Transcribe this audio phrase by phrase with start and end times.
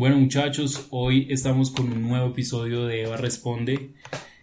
[0.00, 3.90] Bueno muchachos, hoy estamos con un nuevo episodio de Eva Responde,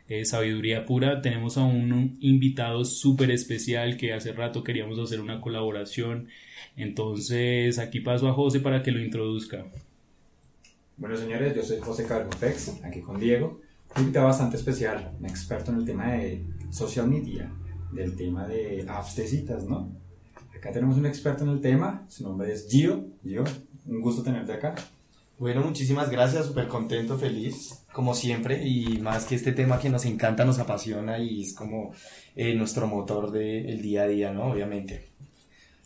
[0.08, 1.20] eh, Sabiduría Pura.
[1.23, 6.27] Tenemos a un invitado súper especial que hace rato queríamos hacer una colaboración.
[6.76, 9.66] Entonces aquí paso a José para que lo introduzca.
[10.96, 13.60] Bueno señores, yo soy José Cargotex, aquí con Diego.
[13.96, 17.52] Un invitado bastante especial, un experto en el tema de social media,
[17.91, 19.91] del tema de apps de citas, ¿no?
[20.55, 23.08] Acá tenemos un experto en el tema, su nombre es Gio.
[23.24, 23.44] Gio,
[23.88, 24.76] un gusto tenerte acá.
[25.40, 30.04] Bueno, muchísimas gracias, súper contento, feliz, como siempre, y más que este tema que nos
[30.05, 31.93] encanta, nos apasiona y es como
[32.35, 34.46] eh, nuestro motor del día a día, ¿no?
[34.46, 35.10] Obviamente.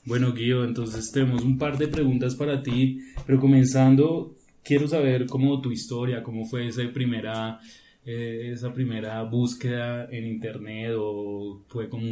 [0.05, 5.59] Bueno, Guido, entonces tenemos un par de preguntas para ti, pero comenzando, quiero saber cómo
[5.59, 7.59] tu historia, cómo fue esa primera,
[8.05, 12.05] eh, esa primera búsqueda en internet o fue como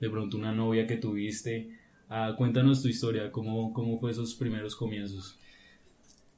[0.00, 1.78] de pronto una novia que tuviste.
[2.08, 5.38] Ah, cuéntanos tu historia, cómo, cómo fue esos primeros comienzos.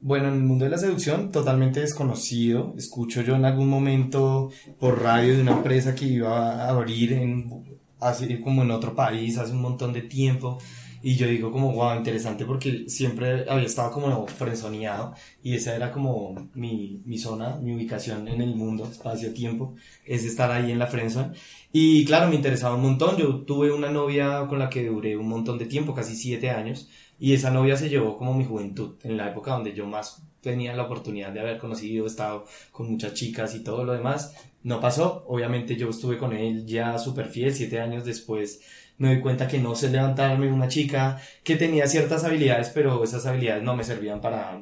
[0.01, 2.75] Bueno, en el mundo de la seducción, totalmente desconocido.
[2.77, 7.81] Escucho yo en algún momento por radio de una empresa que iba a abrir en,
[8.01, 10.59] así como en otro país hace un montón de tiempo.
[11.03, 15.93] Y yo digo como, wow, interesante porque siempre había estado como frenzoneado y esa era
[15.93, 19.75] como mi, mi zona, mi ubicación en el mundo, espacio-tiempo,
[20.07, 21.35] es estar ahí en la frenzone.
[21.73, 23.17] Y claro, me interesaba un montón.
[23.19, 26.89] Yo tuve una novia con la que duré un montón de tiempo, casi siete años.
[27.19, 30.75] Y esa novia se llevó como mi juventud, en la época donde yo más tenía
[30.75, 34.35] la oportunidad de haber conocido, estado con muchas chicas y todo lo demás.
[34.63, 38.61] No pasó, obviamente yo estuve con él ya súper fiel, siete años después
[38.99, 43.27] me doy cuenta que no sé levantarme una chica, que tenía ciertas habilidades, pero esas
[43.27, 44.61] habilidades no me servían para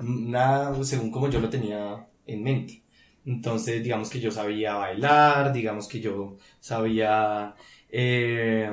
[0.00, 2.82] nada según como yo lo tenía en mente.
[3.24, 7.54] Entonces, digamos que yo sabía bailar, digamos que yo sabía
[7.90, 8.70] eh,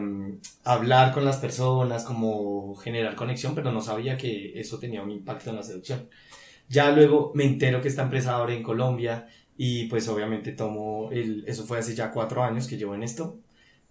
[0.63, 5.49] hablar con las personas, como generar conexión, pero no sabía que eso tenía un impacto
[5.49, 6.09] en la seducción.
[6.69, 11.43] Ya luego me entero que esta empresa abre en Colombia y pues obviamente tomo el,
[11.47, 13.39] eso fue hace ya cuatro años que llevo en esto,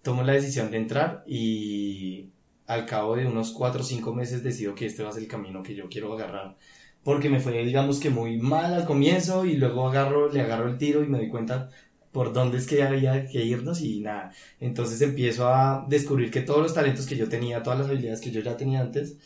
[0.01, 2.29] tomo la decisión de entrar y
[2.67, 5.29] al cabo de unos cuatro o cinco meses decido que este va a ser el
[5.29, 6.57] camino que yo quiero agarrar
[7.03, 10.77] porque me fue digamos que muy mal al comienzo y luego agarro, le agarro el
[10.77, 11.69] tiro y me doy cuenta
[12.13, 14.31] por dónde es que había que irnos y nada.
[14.59, 18.31] Entonces empiezo a descubrir que todos los talentos que yo tenía, todas las habilidades que
[18.31, 19.17] yo ya tenía antes,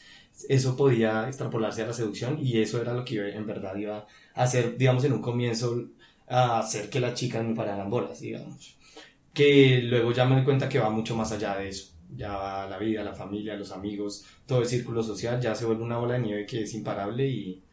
[0.50, 4.44] eso podía extrapolarse a la seducción y eso era lo que en verdad iba a
[4.44, 5.90] hacer, digamos, en un comienzo,
[6.28, 8.78] a hacer que las chicas me pararan bolas, digamos.
[9.34, 11.94] Que luego ya me doy cuenta que va mucho más allá de eso.
[12.16, 15.98] Ya la vida, la familia, los amigos, todo el círculo social ya se vuelve una
[15.98, 17.64] bola de nieve que es imparable y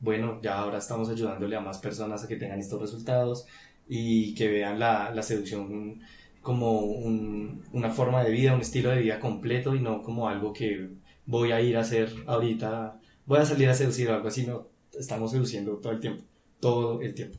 [0.00, 3.46] bueno, ya ahora estamos ayudándole a más personas a que tengan estos resultados
[3.88, 6.00] y que vean la, la seducción
[6.44, 10.52] como un, una forma de vida, un estilo de vida completo y no como algo
[10.52, 10.90] que
[11.26, 14.68] voy a ir a hacer ahorita, voy a salir a seducir o algo así, no,
[14.98, 16.22] estamos seduciendo todo el tiempo,
[16.60, 17.38] todo el tiempo.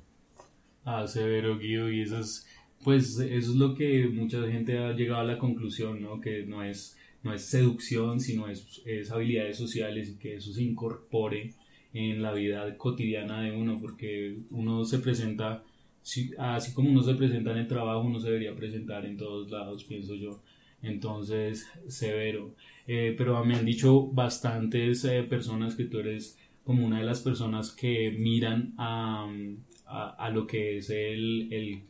[0.84, 2.48] Ah, severo, Guido, y eso es,
[2.84, 6.20] pues, es lo que mucha gente ha llegado a la conclusión, ¿no?
[6.20, 10.64] Que no es, no es seducción, sino es, es habilidades sociales y que eso se
[10.64, 11.54] incorpore
[11.94, 15.64] en la vida cotidiana de uno, porque uno se presenta
[16.38, 19.84] así como uno se presenta en el trabajo, uno se debería presentar en todos lados,
[19.84, 20.42] pienso yo.
[20.82, 22.54] Entonces, severo.
[22.88, 27.22] Eh, pero me han dicho bastantes eh, personas que tú eres como una de las
[27.22, 29.28] personas que miran a,
[29.86, 31.82] a, lo que es el, el,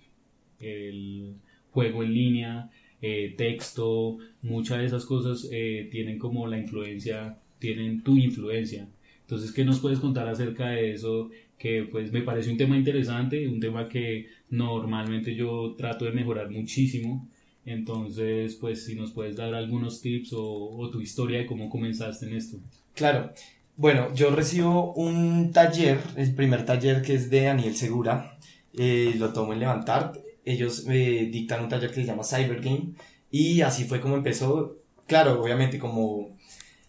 [0.60, 1.36] el
[1.72, 2.70] juego en línea,
[3.02, 8.90] eh, texto, muchas de esas cosas tienen como la influencia, tienen tu influencia.
[9.22, 11.32] Entonces, ¿qué nos puedes contar acerca de eso?
[11.66, 16.52] Que pues me parece un tema interesante, un tema que normalmente yo trato de mejorar
[16.52, 17.28] muchísimo.
[17.66, 22.36] Entonces, pues si nos puedes dar algunos tips o, tu historia de cómo comenzaste en
[22.36, 22.60] esto.
[22.94, 23.34] Claro.
[23.78, 28.38] Bueno, yo recibo un taller, el primer taller que es de Daniel Segura,
[28.78, 30.14] eh, lo tomo en Levantar.
[30.46, 32.94] Ellos me dictan un taller que se llama Cyber Game
[33.32, 34.78] y así fue como empezó.
[35.08, 36.35] Claro, obviamente como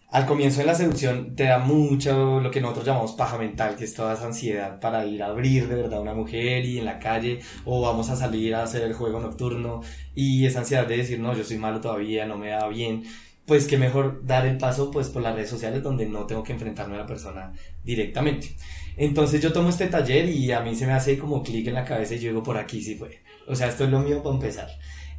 [0.09, 3.83] al comienzo de la seducción te da mucho lo que nosotros llamamos paja mental, que
[3.83, 6.99] es toda esa ansiedad para ir a abrir de verdad una mujer y en la
[6.99, 9.81] calle, o vamos a salir a hacer el juego nocturno,
[10.15, 13.03] y esa ansiedad de decir, no, yo soy malo todavía, no me da bien.
[13.45, 16.51] pues qué mejor dar el paso pues por las redes sociales donde no tengo que
[16.53, 17.53] enfrentarme a la persona
[17.83, 18.55] directamente.
[18.97, 21.85] Entonces yo tomo este taller y a mí se me hace como clic en la
[21.85, 23.21] cabeza y yo digo, por aquí sí fue.
[23.47, 24.67] O sea, esto es lo mío para empezar.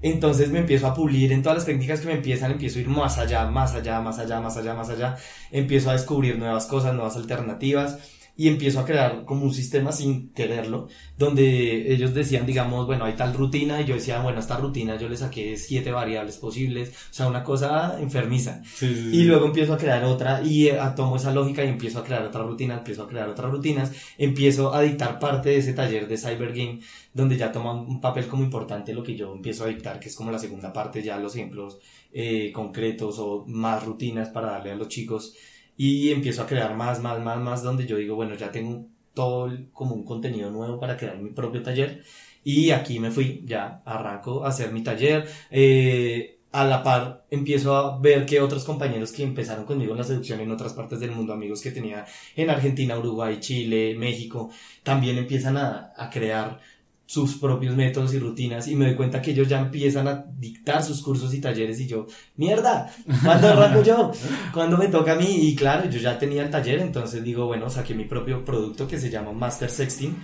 [0.01, 2.89] Entonces me empiezo a pulir en todas las técnicas que me empiezan, empiezo a ir
[2.89, 5.17] más allá, más allá, más allá, más allá, más allá.
[5.51, 7.99] Empiezo a descubrir nuevas cosas, nuevas alternativas
[8.39, 10.87] y empiezo a crear como un sistema sin quererlo,
[11.19, 15.09] donde ellos decían, digamos, bueno, hay tal rutina, y yo decía, bueno, esta rutina yo
[15.09, 18.63] le saqué siete variables posibles, o sea, una cosa enfermiza.
[18.81, 22.23] Y luego empiezo a crear otra y eh, tomo esa lógica y empiezo a crear
[22.23, 26.17] otra rutina, empiezo a crear otras rutinas, empiezo a dictar parte de ese taller de
[26.17, 26.79] Cyber Game,
[27.13, 30.15] donde ya toma un papel como importante lo que yo empiezo a dictar, que es
[30.15, 31.81] como la segunda parte, ya los ejemplos
[32.13, 35.35] eh, concretos o más rutinas para darle a los chicos
[35.79, 39.51] y empiezo a crear más, más, más, más, donde yo digo, bueno, ya tengo todo
[39.73, 42.03] como un contenido nuevo para crear mi propio taller
[42.45, 45.29] y aquí me fui, ya arranco a hacer mi taller.
[45.51, 50.05] Eh, a la par empiezo a ver que otros compañeros que empezaron conmigo en la
[50.05, 54.51] seducción en otras partes del mundo, amigos que tenía en Argentina, Uruguay, Chile, México,
[54.83, 56.61] también empiezan a, a crear
[57.09, 60.85] sus propios métodos y rutinas y me doy cuenta que ellos ya empiezan a dictar
[60.85, 62.07] sus cursos y talleres y yo,
[62.37, 62.93] mierda,
[63.25, 64.13] ¿cuándo arranco yo?
[64.53, 65.49] ¿Cuándo me toca a mí?
[65.49, 68.99] Y claro, yo ya tenía el taller, entonces digo, bueno, saqué mi propio producto que
[68.99, 70.17] se llama Master Sexting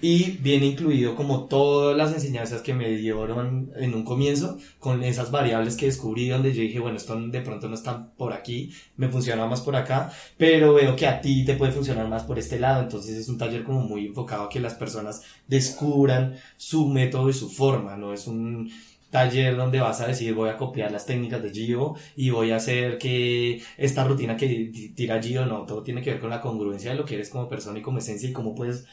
[0.00, 5.30] y viene incluido como todas las enseñanzas que me dieron en un comienzo con esas
[5.30, 9.08] variables que descubrí donde yo dije bueno esto de pronto no está por aquí me
[9.08, 12.60] funciona más por acá pero veo que a ti te puede funcionar más por este
[12.60, 17.30] lado entonces es un taller como muy enfocado a que las personas descubran su método
[17.30, 18.70] y su forma no es un
[19.10, 22.56] taller donde vas a decir voy a copiar las técnicas de Gio y voy a
[22.56, 26.90] hacer que esta rutina que tira Gio no todo tiene que ver con la congruencia
[26.90, 28.86] de lo que eres como persona y como esencia y cómo puedes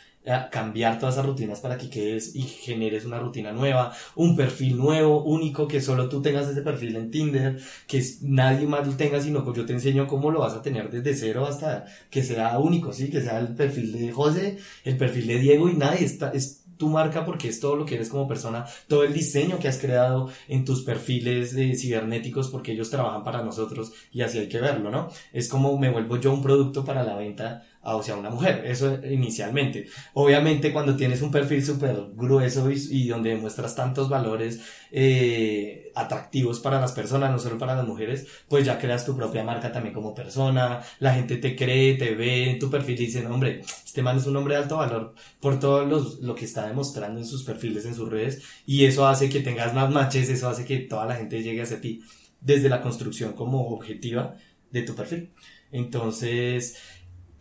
[0.51, 5.23] cambiar todas esas rutinas para que quedes y generes una rutina nueva, un perfil nuevo,
[5.23, 9.43] único, que solo tú tengas ese perfil en Tinder, que nadie más lo tenga, sino
[9.43, 12.93] que yo te enseño cómo lo vas a tener desde cero hasta que sea único,
[12.93, 13.09] ¿sí?
[13.09, 16.89] Que sea el perfil de José, el perfil de Diego y nadie está, es tu
[16.89, 20.29] marca porque es todo lo que eres como persona, todo el diseño que has creado
[20.49, 25.07] en tus perfiles cibernéticos porque ellos trabajan para nosotros y así hay que verlo, ¿no?
[25.31, 28.99] Es como me vuelvo yo un producto para la venta o sea, una mujer, eso
[29.05, 29.87] inicialmente.
[30.13, 36.79] Obviamente cuando tienes un perfil súper grueso y, donde demuestras tantos valores eh, atractivos para
[36.79, 40.15] las personas, no solo para las mujeres, pues ya creas tu propia marca también como
[40.15, 44.17] persona, la gente te cree, te ve en tu perfil y dicen, hombre, este man
[44.17, 47.43] es un hombre de alto valor por todo los, lo que está demostrando en sus
[47.43, 51.05] perfiles, en sus redes, y eso hace que tengas más matches, eso hace que toda
[51.05, 52.01] la gente llegue hacia ti
[52.39, 54.35] desde la construcción como objetiva
[54.71, 55.31] de tu perfil.
[55.71, 56.77] Entonces,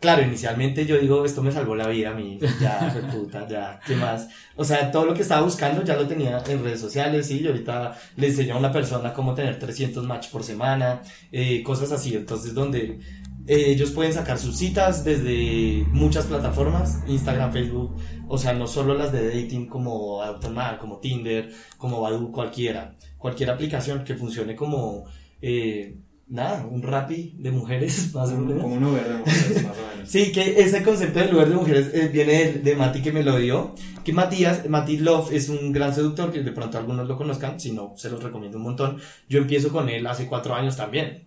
[0.03, 3.95] Claro, inicialmente yo digo, esto me salvó la vida a mí, ya, puta, ya, ¿qué
[3.95, 4.27] más?
[4.57, 7.47] O sea, todo lo que estaba buscando ya lo tenía en redes sociales, sí, y
[7.47, 11.01] ahorita le enseño a una persona cómo tener 300 match por semana,
[11.31, 12.99] eh, cosas así, entonces donde
[13.47, 17.95] eh, ellos pueden sacar sus citas desde muchas plataformas, Instagram, Facebook,
[18.27, 23.51] o sea, no solo las de dating como Automar, como Tinder, como Badoo, cualquiera, cualquier
[23.51, 25.05] aplicación que funcione como...
[25.41, 25.95] Eh,
[26.27, 28.61] nada, un rapi de mujeres, más o menos.
[28.61, 30.09] Como un Uber de mujeres, más o menos.
[30.09, 33.37] sí, que ese concepto del Uber de mujeres eh, viene de, Mati que me lo
[33.37, 33.75] dio.
[34.03, 37.71] Que Matías, Mati Love es un gran seductor, que de pronto algunos lo conozcan, si
[37.71, 38.97] no, se los recomiendo un montón.
[39.29, 41.25] Yo empiezo con él hace cuatro años también.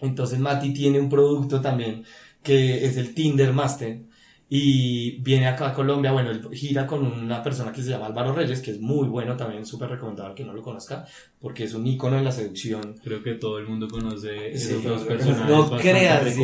[0.00, 2.04] Entonces Mati tiene un producto también
[2.42, 4.00] que es el Tinder Master
[4.48, 8.32] y viene acá a Colombia, bueno, él gira con una persona que se llama Álvaro
[8.32, 11.04] Reyes, que es muy bueno también, súper recomendable que no lo conozca,
[11.40, 12.94] porque es un ícono en la seducción.
[13.02, 15.48] Creo que todo el mundo conoce esos dos personajes.
[15.48, 16.36] No creas,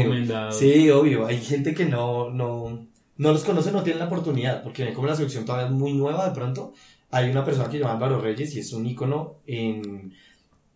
[0.51, 4.93] sí, obvio, hay gente que no, no, no los conoce, no tiene la oportunidad, porque
[4.93, 6.73] como la seducción todavía es muy nueva de pronto,
[7.13, 10.13] hay una persona que se llama Álvaro Reyes y es un ícono en,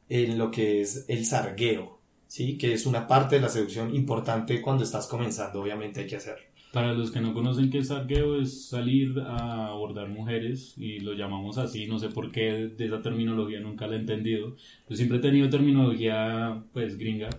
[0.09, 2.57] en lo que es el sargueo, ¿sí?
[2.57, 6.47] Que es una parte de la seducción importante cuando estás comenzando, obviamente hay que hacerlo.
[6.77, 11.15] Para los que no conocen qué es sargueo, es salir a abordar mujeres y lo
[11.15, 14.57] llamamos así, no sé por qué de esa terminología nunca la he entendido.
[14.87, 17.31] Yo siempre he tenido terminología pues gringa,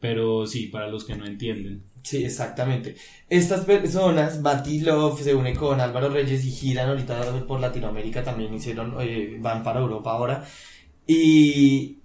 [0.00, 1.82] pero sí, para los que no entienden.
[2.02, 2.94] Sí, exactamente.
[3.30, 8.96] Estas personas, Love se une con Álvaro Reyes y giran ahorita por Latinoamérica, también hicieron,
[9.00, 10.44] eh, van para Europa ahora.
[11.06, 12.00] Y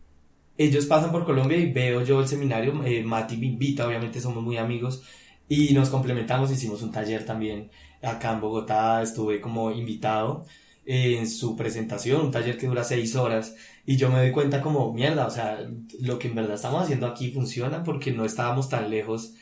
[0.58, 4.42] ellos pasan por Colombia y veo yo el seminario, eh, Mati me invita, obviamente somos
[4.42, 5.04] muy amigos
[5.50, 10.46] y nos complementamos, hicimos un taller también acá en Bogotá, estuve como invitado
[10.86, 14.94] en su presentación, un taller que dura seis horas, y yo me doy cuenta como,
[14.94, 15.60] mierda, o sea,
[16.00, 19.34] lo que en verdad estamos haciendo aquí funciona porque no estábamos tan lejos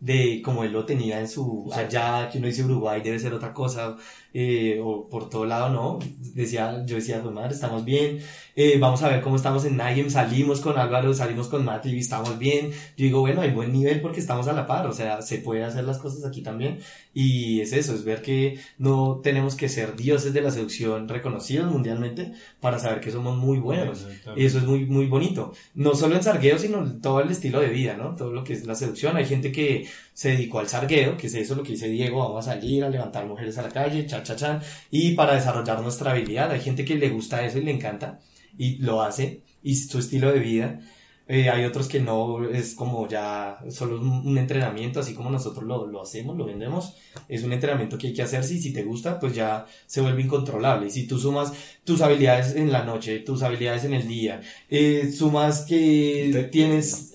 [0.00, 3.52] de como él lo tenía en su allá, que uno dice Uruguay debe ser otra
[3.54, 3.96] cosa,
[4.34, 5.98] eh, o por todo lado no,
[6.34, 8.18] decía, yo decía, pues madre, estamos bien,
[8.54, 12.00] eh, vamos a ver cómo estamos en Nagem, salimos con Álvaro, salimos con Mati y
[12.00, 15.22] estamos bien, yo digo, bueno, hay buen nivel porque estamos a la par, o sea,
[15.22, 16.80] se puede hacer las cosas aquí también,
[17.14, 21.72] y es eso, es ver que no tenemos que ser dioses de la seducción reconocidos
[21.72, 26.14] mundialmente para saber que somos muy buenos, y eso es muy, muy bonito, no solo
[26.14, 28.14] en Sargueo, sino todo el estilo de vida, ¿no?
[28.14, 31.34] Todo lo que es la seducción, hay gente que se dedicó al sargueo, que es
[31.34, 34.22] eso lo que dice Diego, vamos a salir a levantar mujeres a la calle, cha,
[34.22, 36.50] cha, cha, y para desarrollar nuestra habilidad.
[36.50, 38.20] Hay gente que le gusta eso y le encanta
[38.58, 40.80] y lo hace, y su estilo de vida.
[41.28, 45.84] Eh, hay otros que no, es como ya solo un, entrenamiento, así como nosotros lo,
[45.86, 46.94] lo, hacemos, lo vendemos.
[47.28, 50.22] Es un entrenamiento que hay que hacer, si, si te gusta, pues ya se vuelve
[50.22, 50.86] incontrolable.
[50.86, 51.52] Y si tú sumas
[51.82, 54.40] tus habilidades en la noche, tus habilidades en el día,
[54.70, 57.12] eh, sumas que tienes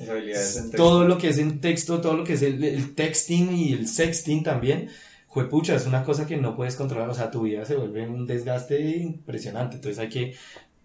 [0.76, 3.88] todo lo que es en texto, todo lo que es el, el texting y el
[3.88, 4.90] sexting también,
[5.28, 8.28] juepucha, es una cosa que no puedes controlar, o sea, tu vida se vuelve un
[8.28, 10.36] desgaste impresionante, entonces hay que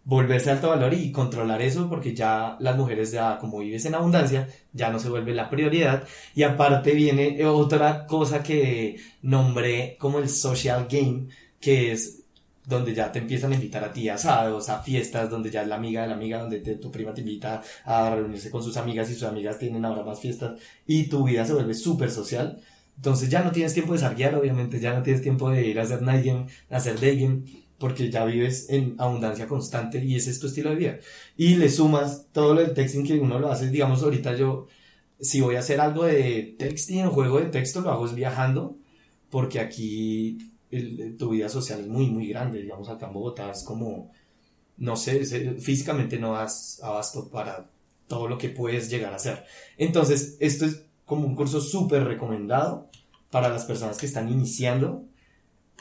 [0.06, 4.48] volverse alto valor y controlar eso porque ya las mujeres ya como vives en abundancia
[4.72, 10.28] ya no se vuelve la prioridad y aparte viene otra cosa que nombré como el
[10.28, 11.26] social game
[11.60, 12.22] que es
[12.64, 15.68] donde ya te empiezan a invitar a ti a asados, a fiestas, donde ya es
[15.68, 19.08] la amiga de la amiga, donde tu prima te invita a reunirse con sus amigas
[19.08, 22.60] y sus amigas tienen ahora más fiestas y tu vida se vuelve súper social.
[22.96, 25.84] Entonces ya no tienes tiempo de sarguear, obviamente, ya no tienes tiempo de ir a
[25.84, 26.26] hacer night
[26.68, 27.44] a hacer day
[27.78, 30.98] porque ya vives en abundancia constante y ese es tu estilo de vida.
[31.36, 34.66] Y le sumas todo del texting que uno lo hace, digamos, ahorita yo,
[35.20, 38.78] si voy a hacer algo de texting o juego de texto, lo hago es viajando,
[39.30, 40.38] porque aquí
[41.18, 44.12] tu vida social es muy, muy grande, digamos, acá en Bogotá es como,
[44.78, 45.24] no sé,
[45.60, 47.70] físicamente no das abasto para
[48.06, 49.44] todo lo que puedes llegar a hacer.
[49.76, 52.88] Entonces, esto es como un curso súper recomendado
[53.30, 55.04] para las personas que están iniciando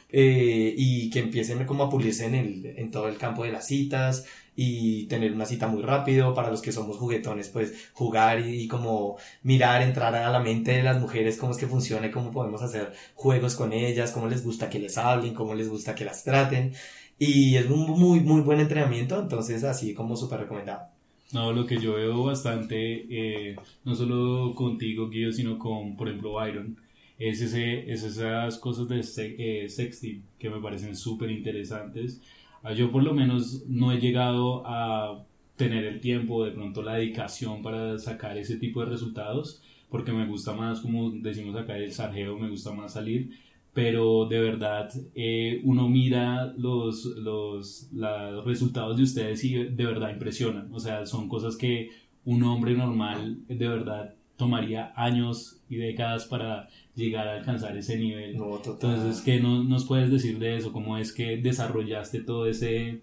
[0.09, 4.25] eh, y que empiecen como a pulirse en, todo el campo de las citas
[4.55, 6.33] y tener una cita muy rápido.
[6.33, 10.83] Para los que somos juguetones pues jugar y, como mirar entrar a la mente de
[10.83, 14.43] las mujeres cómo es que funciona y cómo podemos hacer juegos con ellas cómo les
[14.43, 16.73] gusta que les hablen cómo les gusta que las traten.
[17.19, 20.95] Y es un muy muy buen entrenamiento entonces así como súper recomendado.
[21.33, 26.33] No, lo que yo veo bastante, eh, no solo contigo, Guido, sino con, por ejemplo,
[26.33, 26.77] Byron,
[27.17, 32.21] es, ese, es esas cosas de eh, sexting que me parecen súper interesantes.
[32.63, 35.23] Ah, yo por lo menos no he llegado a
[35.55, 40.27] tener el tiempo, de pronto la dedicación para sacar ese tipo de resultados, porque me
[40.27, 43.29] gusta más, como decimos acá, el sargeo, me gusta más salir,
[43.73, 50.11] pero de verdad eh, uno mira los, los, los resultados de ustedes y de verdad
[50.11, 51.89] impresionan, o sea, son cosas que
[52.25, 58.35] un hombre normal de verdad tomaría años y décadas para llegar a alcanzar ese nivel.
[58.35, 60.71] Entonces, ¿qué no, nos puedes decir de eso?
[60.71, 63.01] ¿Cómo es que desarrollaste todo ese,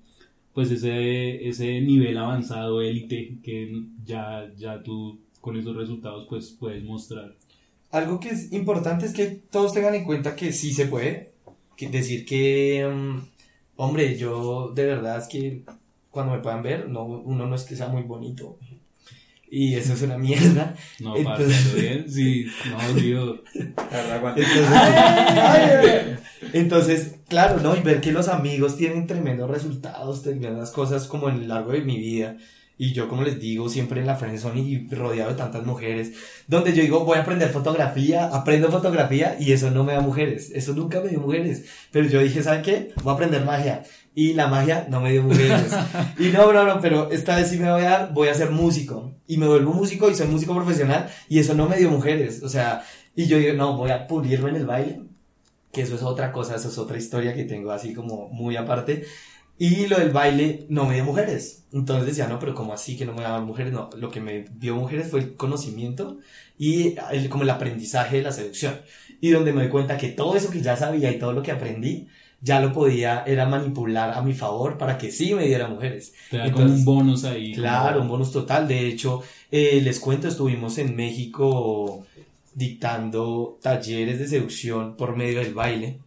[0.55, 6.85] pues ese, ese nivel avanzado, élite, que ya, ya tú con esos resultados pues puedes
[6.85, 7.35] mostrar?
[7.91, 11.33] Algo que es importante es que todos tengan en cuenta que sí se puede.
[11.77, 13.19] Que decir que, mm,
[13.77, 15.65] hombre, yo de verdad es que
[16.11, 18.59] cuando me puedan ver, no, uno no es que sea muy bonito
[19.55, 20.75] y eso es una mierda.
[20.99, 21.75] No, entonces...
[21.75, 23.43] bien, sí, no, tío.
[24.35, 26.19] Entonces,
[26.55, 27.77] entonces, claro, ¿no?
[27.77, 31.83] Y ver que los amigos tienen tremendos resultados, tremendas cosas como en el largo de
[31.83, 32.39] mi vida.
[32.79, 36.13] Y yo, como les digo, siempre en la friendzone y rodeado de tantas mujeres,
[36.49, 40.51] donde yo digo, voy a aprender fotografía, aprendo fotografía y eso no me da mujeres,
[40.55, 41.65] eso nunca me dio mujeres.
[41.91, 42.93] Pero yo dije, ¿saben qué?
[43.03, 45.73] Voy a aprender magia y la magia no me dio mujeres.
[46.19, 48.51] y no, no, no, pero esta vez sí me voy a dar, voy a ser
[48.51, 49.15] músico.
[49.27, 52.43] Y me vuelvo músico y soy músico profesional y eso no me dio mujeres.
[52.43, 55.03] O sea, y yo digo, no, voy a pulirme en el baile,
[55.73, 59.05] que eso es otra cosa, eso es otra historia que tengo así como muy aparte.
[59.63, 61.63] Y lo del baile no me dio mujeres.
[61.73, 63.73] Entonces decía, no, pero ¿cómo así que no me daban mujeres?
[63.73, 66.19] No, lo que me dio mujeres fue el conocimiento
[66.59, 68.81] y el, como el aprendizaje de la seducción.
[69.21, 71.53] Y donde me doy cuenta que todo eso que ya sabía y todo lo que
[71.53, 72.09] aprendí,
[72.41, 76.13] ya lo podía, era manipular a mi favor para que sí me diera mujeres.
[76.33, 77.55] Entonces, un bonus ahí.
[77.55, 78.67] Claro, un bonus total.
[78.67, 82.05] De hecho, eh, les cuento, estuvimos en México
[82.53, 86.01] dictando talleres de seducción por medio del baile.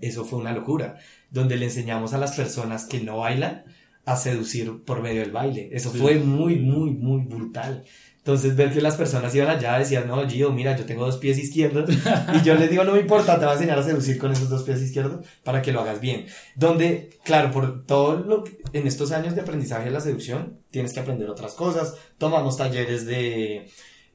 [0.00, 0.98] Eso fue una locura,
[1.32, 3.64] donde le enseñamos a las personas que no bailan
[4.04, 5.70] a seducir por medio del baile.
[5.72, 7.84] Eso fue muy, muy, muy brutal.
[8.18, 11.38] Entonces, ver que las personas iban allá decían, no, Gio, mira, yo tengo dos pies
[11.38, 11.90] izquierdos.
[11.90, 14.48] y yo les digo, no me importa, te voy a enseñar a seducir con esos
[14.48, 16.26] dos pies izquierdos para que lo hagas bien.
[16.54, 20.92] Donde, claro, por todo lo que, en estos años de aprendizaje de la seducción, tienes
[20.92, 21.94] que aprender otras cosas.
[22.18, 23.68] Tomamos talleres de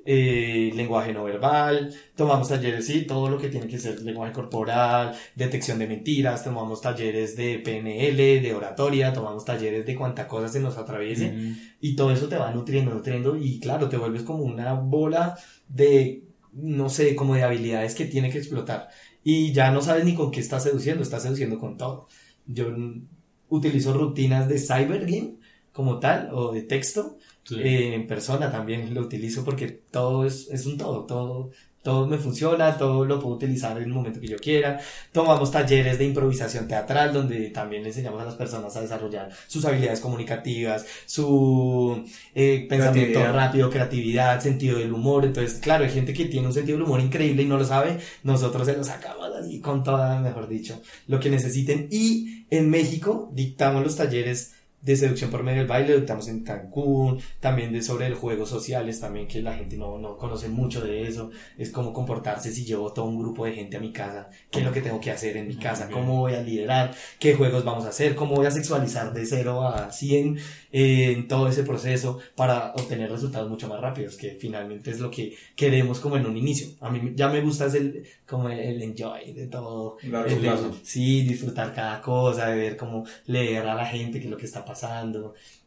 [0.10, 5.14] eh, lenguaje no verbal, tomamos talleres, sí, todo lo que tiene que ser lenguaje corporal,
[5.36, 10.62] detección de mentiras, tomamos talleres de PNL, de oratoria, tomamos talleres de cuánta cosa se
[10.62, 14.76] nos atraviese y todo eso te va nutriendo, nutriendo y claro, te vuelves como una
[14.76, 15.38] bola
[15.68, 16.24] de,
[16.54, 18.88] no sé, como de habilidades que tiene que explotar
[19.26, 22.08] y ya no sabes ni con qué estás seduciendo, estás seduciendo con todo.
[22.46, 22.68] Yo
[23.50, 25.36] utilizo rutinas de cybergame
[25.74, 27.18] como tal o de texto
[27.52, 31.52] eh, en persona también lo utilizo porque todo es, es un todo, todo,
[31.88, 34.78] todo me funciona, todo lo puedo utilizar en el momento que yo quiera.
[35.14, 39.64] Tomamos talleres de improvisación teatral donde también le enseñamos a las personas a desarrollar sus
[39.64, 42.04] habilidades comunicativas, su
[42.36, 45.24] eh, pensamiento rápido, creatividad, sentido del humor.
[45.24, 48.00] Entonces, claro, hay gente que tiene un sentido del humor increíble y no lo sabe.
[48.24, 51.88] Nosotros se lo sacamos así con toda, mejor dicho, lo que necesiten.
[51.90, 54.57] Y en México dictamos los talleres
[54.88, 59.02] de seducción por medio del baile, estamos en Cancún, también de sobre los juegos sociales,
[59.02, 62.94] también que la gente no, no conoce mucho de eso, es cómo comportarse si llevo
[62.94, 65.36] todo un grupo de gente a mi casa, qué es lo que tengo que hacer
[65.36, 68.52] en mi casa, cómo voy a liderar, qué juegos vamos a hacer, cómo voy a
[68.52, 70.38] sexualizar de 0 a 100
[70.72, 75.12] eh, en todo ese proceso para obtener resultados mucho más rápidos, que finalmente es lo
[75.12, 76.70] que queremos como en un inicio.
[76.80, 79.98] A mí ya me gusta el, como el enjoy de todo,
[80.84, 84.46] sí, disfrutar cada cosa, de ver cómo leer a la gente qué es lo que
[84.46, 84.77] está pasando.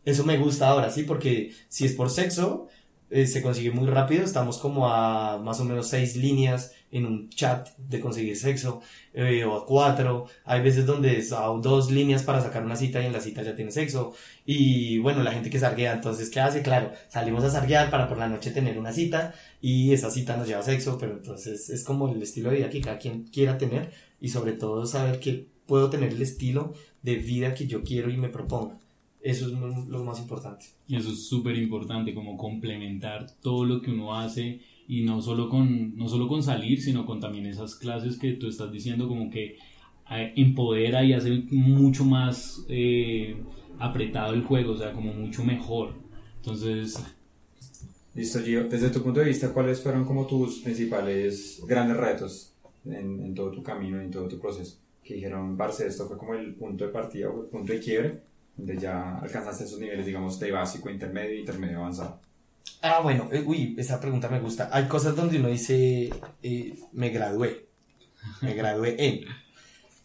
[0.04, 2.68] Eso me gusta ahora, sí, porque si es por sexo,
[3.10, 7.28] eh, se consigue muy rápido, estamos como a más o menos seis líneas en un
[7.28, 12.40] chat de conseguir sexo, eh, o a cuatro, hay veces donde es dos líneas para
[12.40, 14.14] sacar una cita y en la cita ya tiene sexo,
[14.46, 16.62] y bueno, la gente que sarguea, entonces, ¿qué hace?
[16.62, 20.46] Claro, salimos a sarguear para por la noche tener una cita, y esa cita nos
[20.46, 23.90] lleva sexo, pero entonces es como el estilo de vida que cada quien quiera tener,
[24.20, 28.16] y sobre todo saber que puedo tener el estilo de vida que yo quiero y
[28.16, 28.76] me proponga.
[29.22, 30.66] Eso es lo más importante.
[30.88, 35.48] Y eso es súper importante, como complementar todo lo que uno hace y no solo,
[35.48, 39.30] con, no solo con salir, sino con también esas clases que tú estás diciendo, como
[39.30, 39.58] que
[40.10, 43.36] eh, empodera y hace mucho más eh,
[43.78, 45.94] apretado el juego, o sea, como mucho mejor.
[46.36, 47.04] Entonces...
[48.14, 48.68] Listo, Gio.
[48.68, 53.52] Desde tu punto de vista, ¿cuáles fueron como tus principales grandes retos en, en todo
[53.52, 54.78] tu camino, en todo tu proceso?
[55.04, 58.29] Que dijeron, Barce, esto fue como el punto de partida o el punto de quiebre
[58.60, 62.20] donde ya alcanzaste esos niveles, digamos, de básico, intermedio, intermedio avanzado?
[62.82, 64.68] Ah, bueno, eh, uy, esa pregunta me gusta.
[64.72, 66.10] Hay cosas donde uno dice,
[66.42, 67.68] eh, me gradué,
[68.42, 69.24] me gradué en.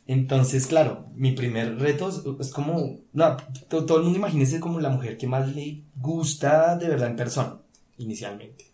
[0.07, 3.37] Entonces, claro, mi primer reto es, como, no,
[3.67, 7.59] todo, el mundo imagínese como la mujer que más le gusta de verdad en persona,
[7.97, 8.71] inicialmente.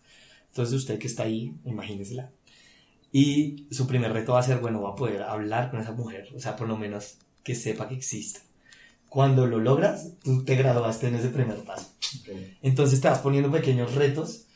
[0.48, 2.30] Entonces, usted que está ahí, imagínesela.
[3.10, 6.28] Y su primer reto va a ser, bueno, va a poder hablar con esa mujer,
[6.34, 8.51] o sea, por lo menos que sepa que existe
[9.12, 11.90] cuando lo logras, tú te graduaste en ese primer paso.
[12.62, 14.46] Entonces te vas poniendo pequeños retos,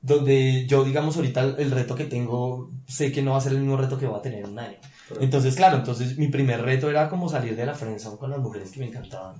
[0.00, 3.58] donde yo, digamos, ahorita el reto que tengo, sé que no va a ser el
[3.58, 4.78] mismo reto que voy a tener en un año.
[5.20, 8.70] Entonces, claro, entonces mi primer reto era como salir de la friendzone con las mujeres
[8.70, 9.36] que me encantaban.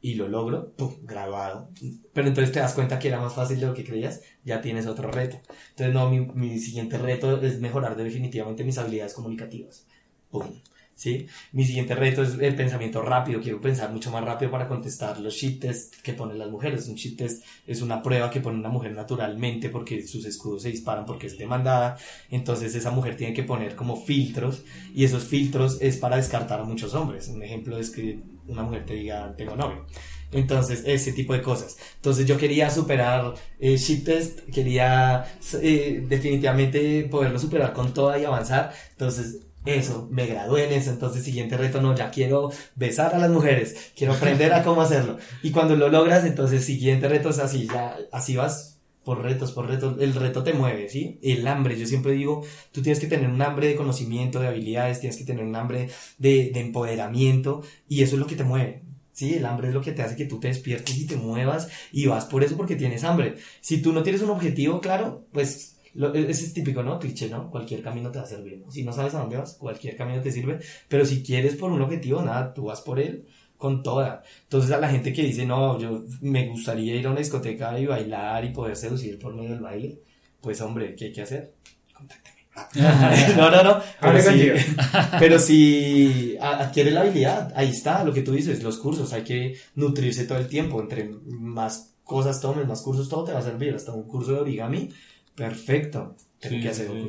[0.00, 0.96] Y lo logro, ¡pum!
[1.02, 1.68] graduado.
[2.12, 4.88] Pero entonces te das cuenta que era más fácil de lo que creías, ya tienes
[4.88, 5.40] otro reto.
[5.70, 9.86] Entonces, no, mi, mi siguiente reto es mejorar definitivamente mis habilidades comunicativas.
[10.28, 10.60] ¡Pum!
[10.96, 11.26] ¿Sí?
[11.52, 15.34] Mi siguiente reto es el pensamiento rápido, quiero pensar mucho más rápido para contestar los
[15.34, 16.88] shit test que ponen las mujeres.
[16.88, 20.70] Un shit test es una prueba que pone una mujer naturalmente porque sus escudos se
[20.70, 21.96] disparan porque es demandada,
[22.30, 26.64] entonces esa mujer tiene que poner como filtros y esos filtros es para descartar a
[26.64, 27.28] muchos hombres.
[27.28, 29.86] Un ejemplo es que una mujer te diga tengo novio.
[30.32, 31.76] Entonces, ese tipo de cosas.
[31.96, 35.24] Entonces, yo quería superar eh, shit test, quería
[35.62, 38.72] eh, definitivamente poderlo superar con toda y avanzar.
[38.90, 43.30] Entonces, eso, me gradué en eso, entonces siguiente reto, no, ya quiero besar a las
[43.30, 45.18] mujeres, quiero aprender a cómo hacerlo.
[45.42, 49.68] Y cuando lo logras, entonces siguiente reto es así, ya, así vas por retos, por
[49.68, 51.18] retos, el reto te mueve, ¿sí?
[51.22, 55.00] El hambre, yo siempre digo, tú tienes que tener un hambre de conocimiento, de habilidades,
[55.00, 58.82] tienes que tener un hambre de, de empoderamiento, y eso es lo que te mueve.
[59.12, 61.70] Sí, el hambre es lo que te hace que tú te despiertes y te muevas
[61.90, 63.36] y vas por eso porque tienes hambre.
[63.62, 66.98] Si tú no tienes un objetivo claro, pues e, ese es típico, ¿no?
[66.98, 67.50] Cliché, ¿no?
[67.50, 68.64] Cualquier camino te va a servir.
[68.70, 70.58] Si no sabes a dónde vas, cualquier camino te sirve.
[70.88, 74.22] Pero si quieres por un objetivo, nada, tú vas por él con toda.
[74.42, 77.86] Entonces a la gente que dice, no, yo me gustaría ir a una discoteca y
[77.86, 80.00] bailar y poder seducir por medio del baile,
[80.40, 81.54] pues hombre, ¿qué hay que hacer?
[83.36, 83.80] No, no, no.
[84.00, 84.50] Pero si,
[85.18, 89.58] pero si adquiere la habilidad, ahí está, lo que tú dices, los cursos, hay que
[89.74, 90.80] nutrirse todo el tiempo.
[90.80, 93.74] Entre más cosas tomes, más cursos, todo te va a servir.
[93.74, 94.88] Hasta un curso de origami
[95.36, 97.08] perfecto, tengo que hacer un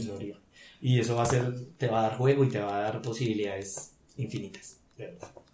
[0.81, 3.01] Y eso va a ser, te va a dar juego y te va a dar
[3.01, 4.79] posibilidades infinitas,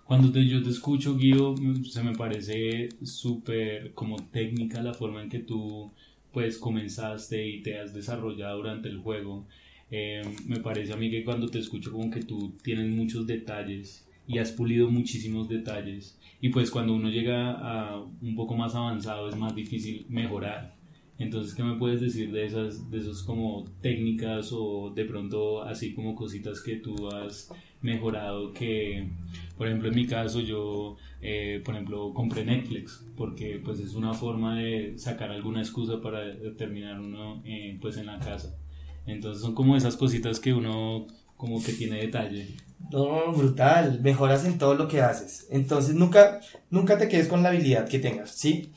[0.06, 1.56] Cuando yo te escucho, Guido,
[1.90, 5.92] se me parece súper como técnica la forma en que tú
[6.32, 9.46] pues comenzaste y te has desarrollado durante el juego.
[9.92, 14.08] Eh, me parece a mí que cuando te escucho como que tú tienes muchos detalles
[14.28, 16.18] y has pulido muchísimos detalles.
[16.42, 20.76] Y pues cuando uno llega a un poco más avanzado es más difícil mejorar.
[21.20, 25.94] Entonces, ¿qué me puedes decir de esas, de esos como técnicas o de pronto así
[25.94, 27.50] como cositas que tú has
[27.82, 29.10] mejorado que,
[29.58, 34.14] por ejemplo, en mi caso yo, eh, por ejemplo, compré Netflix porque pues es una
[34.14, 36.24] forma de sacar alguna excusa para
[36.58, 38.58] terminar uno eh, pues en la casa.
[39.06, 42.56] Entonces son como esas cositas que uno como que tiene detalle.
[42.92, 45.48] No, brutal, mejoras en todo lo que haces.
[45.52, 48.72] Entonces nunca, nunca te quedes con la habilidad que tengas, ¿sí?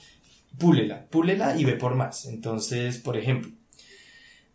[0.58, 2.26] Púlela, púlela y ve por más.
[2.26, 3.50] Entonces, por ejemplo,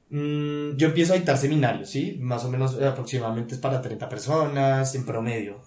[0.10, 2.18] mm, yo empiezo a dictar seminarios, ¿sí?
[2.20, 5.62] Más o menos eh, aproximadamente es para 30 personas en promedio.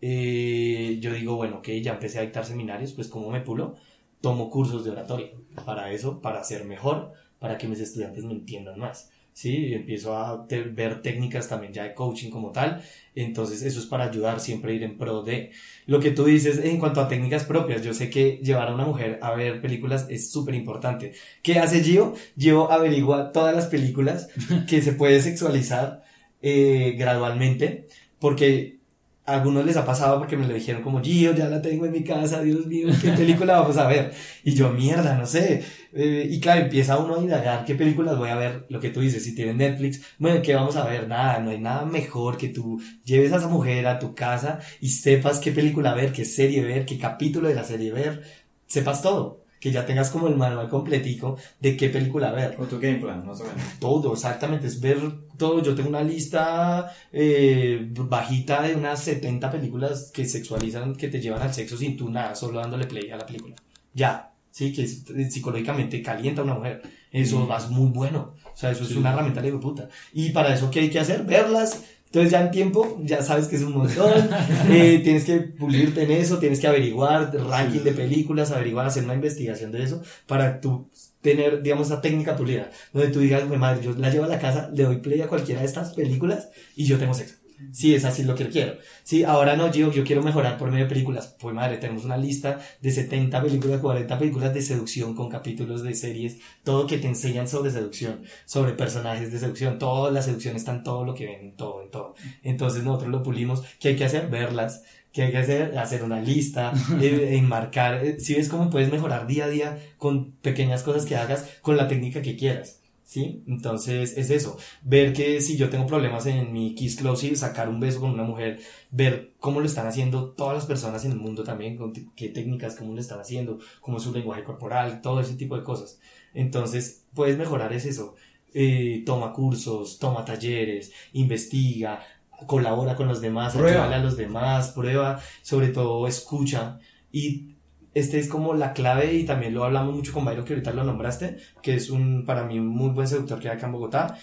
[0.00, 3.76] Eh, yo digo, bueno, ok, ya empecé a dictar seminarios, pues ¿cómo me pulo?
[4.20, 5.30] Tomo cursos de oratoria.
[5.64, 9.10] Para eso, para ser mejor, para que mis estudiantes me entiendan más.
[9.34, 9.74] ¿Sí?
[9.74, 12.82] Empiezo a ver técnicas también ya de coaching como tal.
[13.14, 15.50] Entonces eso es para ayudar siempre a ir en pro de
[15.86, 17.82] lo que tú dices en cuanto a técnicas propias.
[17.82, 21.12] Yo sé que llevar a una mujer a ver películas es súper importante.
[21.42, 22.14] ¿Qué hace Gio?
[22.38, 24.28] Gio averigua todas las películas
[24.68, 26.02] que se puede sexualizar
[26.40, 27.86] eh, gradualmente
[28.18, 28.78] porque
[29.26, 31.92] a algunos les ha pasado porque me lo dijeron como, Gio, ya la tengo en
[31.92, 34.12] mi casa, Dios mío, ¿qué película vamos a ver?
[34.44, 35.64] Y yo, mierda, no sé.
[35.94, 39.00] Eh, y claro, empieza uno a indagar qué películas voy a ver, lo que tú
[39.00, 41.06] dices, si tienen Netflix, bueno, ¿qué vamos a ver?
[41.06, 44.88] Nada, no hay nada mejor que tú lleves a esa mujer a tu casa y
[44.88, 48.22] sepas qué película ver, qué serie ver, qué capítulo de la serie ver,
[48.66, 52.54] sepas todo que ya tengas como el manual completico de qué película ver.
[52.60, 53.62] O tu game plan, más o menos.
[53.80, 54.98] Todo, exactamente, es ver
[55.38, 55.62] todo.
[55.62, 61.40] Yo tengo una lista eh, bajita de unas 70 películas que sexualizan, que te llevan
[61.40, 63.56] al sexo sin tú nada, solo dándole play a la película.
[63.94, 66.80] Ya, sí, que psicológicamente calienta a una mujer.
[67.10, 67.52] Eso mm.
[67.52, 68.34] es muy bueno.
[68.44, 69.88] O sea, eso es una herramienta de puta.
[70.12, 71.24] Y para eso, ¿qué hay que hacer?
[71.24, 74.12] Verlas, entonces ya en tiempo, ya sabes que es un montón,
[74.70, 79.14] eh, tienes que pulirte en eso, tienes que averiguar ranking de películas, averiguar, hacer una
[79.14, 80.88] investigación de eso, para tú
[81.20, 84.70] tener, digamos, esa técnica pulida, donde tú digas, madre, yo la llevo a la casa,
[84.72, 87.43] le doy play a cualquiera de estas películas y yo tengo sexo.
[87.72, 88.76] Sí, es así lo que quiero.
[89.02, 91.36] Sí, ahora no, yo, yo quiero mejorar por medio de películas.
[91.38, 95.94] Pues madre, tenemos una lista de 70 películas, 40 películas de seducción con capítulos de
[95.94, 100.72] series, todo que te enseñan sobre seducción, sobre personajes de seducción, toda la seducción está
[100.72, 102.14] en todo lo que ven, en todo, en todo.
[102.42, 103.62] Entonces nosotros lo pulimos.
[103.78, 104.28] ¿Qué hay que hacer?
[104.28, 104.82] Verlas.
[105.12, 105.78] ¿Qué hay que hacer?
[105.78, 108.04] Hacer una lista, eh, enmarcar.
[108.04, 111.76] Eh, si ves cómo puedes mejorar día a día con pequeñas cosas que hagas, con
[111.76, 112.80] la técnica que quieras.
[113.04, 113.42] ¿Sí?
[113.46, 117.80] Entonces es eso, ver que si yo tengo problemas en mi Kiss Close, sacar un
[117.80, 121.44] beso con una mujer, ver cómo lo están haciendo todas las personas en el mundo
[121.44, 125.34] también, con qué técnicas, cómo lo están haciendo, cómo es su lenguaje corporal, todo ese
[125.34, 126.00] tipo de cosas.
[126.32, 128.14] Entonces, puedes mejorar es eso.
[128.52, 132.00] Eh, toma cursos, toma talleres, investiga,
[132.46, 136.78] colabora con los demás, ayuda a los demás, prueba, sobre todo escucha
[137.10, 137.53] y
[137.94, 140.84] este es como la clave y también lo hablamos mucho con Byron que ahorita lo
[140.84, 144.18] nombraste, que es un, para mí muy buen seductor que hay acá en Bogotá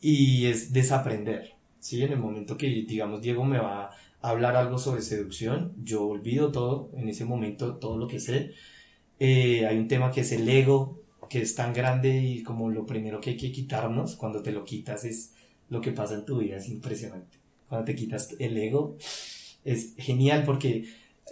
[0.00, 2.02] y es desaprender, ¿sí?
[2.02, 3.90] En el momento que, digamos, Diego me va
[4.22, 8.52] a hablar algo sobre seducción, yo olvido todo, en ese momento todo lo que sé.
[9.18, 12.86] Eh, hay un tema que es el ego, que es tan grande y como lo
[12.86, 15.34] primero que hay que quitarnos, cuando te lo quitas es
[15.68, 17.38] lo que pasa en tu vida, es impresionante.
[17.68, 18.96] Cuando te quitas el ego,
[19.64, 20.86] es genial porque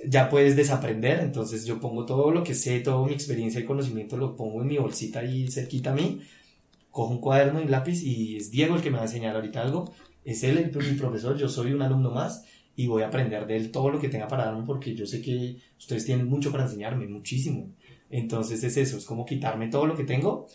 [0.07, 4.17] ya puedes desaprender, entonces yo pongo todo lo que sé, toda mi experiencia y conocimiento
[4.17, 6.21] lo pongo en mi bolsita ahí cerquita a mí,
[6.91, 9.35] cojo un cuaderno y un lápiz y es Diego el que me va a enseñar
[9.35, 9.93] ahorita algo,
[10.25, 12.45] es él el, mi profesor, yo soy un alumno más
[12.77, 15.21] y voy a aprender de él todo lo que tenga para darme porque yo sé
[15.21, 17.71] que ustedes tienen mucho para enseñarme, muchísimo.
[18.11, 20.47] Entonces es eso, es como quitarme todo lo que tengo,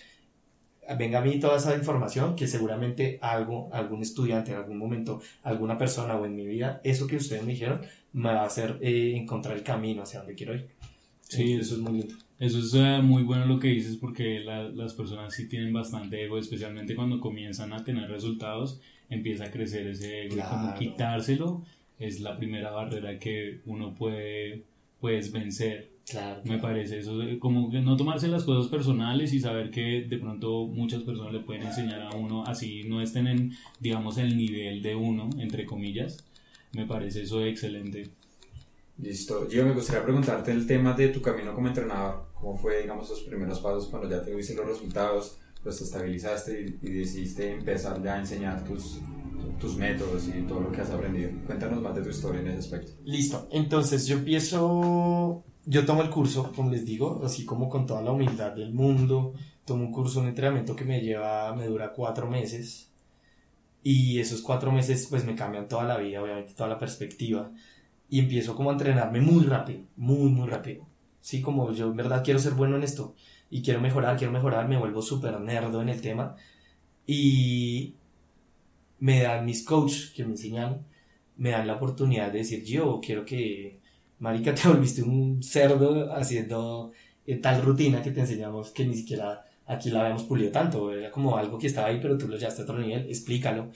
[0.98, 5.78] venga a mí toda esa información que seguramente algo, algún estudiante en algún momento, alguna
[5.78, 7.82] persona o en mi vida, eso que ustedes me dijeron,
[8.14, 10.70] me va a hacer eh, encontrar el camino hacia donde quiero ir.
[11.22, 12.16] Sí, eso es muy lindo.
[12.40, 16.38] Eso es eh, muy bueno lo que dices porque las personas sí tienen bastante ego,
[16.38, 21.64] especialmente cuando comienzan a tener resultados, empieza a crecer ese ego como quitárselo
[22.00, 24.64] es la primera barrera que uno puede
[25.00, 25.92] pues vencer.
[26.10, 30.18] Claro, Me parece eso, como que no tomarse las cosas personales y saber que de
[30.18, 34.82] pronto muchas personas le pueden enseñar a uno, así no estén en, digamos, el nivel
[34.82, 36.26] de uno, entre comillas,
[36.74, 38.10] me parece eso excelente.
[38.98, 39.48] Listo.
[39.50, 42.28] Yo me gustaría preguntarte el tema de tu camino como entrenador.
[42.34, 46.78] ¿Cómo fue, digamos, los primeros pasos cuando ya te viste los resultados, pues te estabilizaste
[46.82, 49.00] y, decidiste empezar ya a enseñar tus,
[49.60, 51.32] tus métodos y todo lo que has aprendido?
[51.46, 52.92] Cuéntanos más de tu historia en ese aspecto.
[53.06, 53.48] Listo.
[53.52, 58.12] Entonces, yo empiezo, yo tomo el curso, como les digo, así como con toda la
[58.12, 59.34] humildad del mundo,
[59.66, 62.93] tomo un curso, un entrenamiento que me lleva, me dura cuatro meses.
[63.84, 67.52] Y esos cuatro meses pues me cambian toda la vida, obviamente toda la perspectiva.
[68.10, 70.88] Y empiezo como a entrenarme muy rápido, muy, muy rápido.
[71.20, 73.16] Sí, como yo en verdad quiero ser bueno en esto
[73.50, 76.36] y quiero mejorar, quiero mejorar, me vuelvo súper nerdo en el tema.
[77.06, 77.96] Y
[79.00, 80.86] me dan mis coaches que me enseñan,
[81.38, 83.80] me dan la oportunidad de decir, yo quiero que,
[84.20, 86.92] marica, te volviste un cerdo haciendo
[87.26, 91.12] eh, tal rutina que te enseñamos que ni siquiera aquí la habíamos pulido tanto, era
[91.12, 93.70] como algo que estaba ahí, pero tú lo llevaste a otro nivel, explícalo.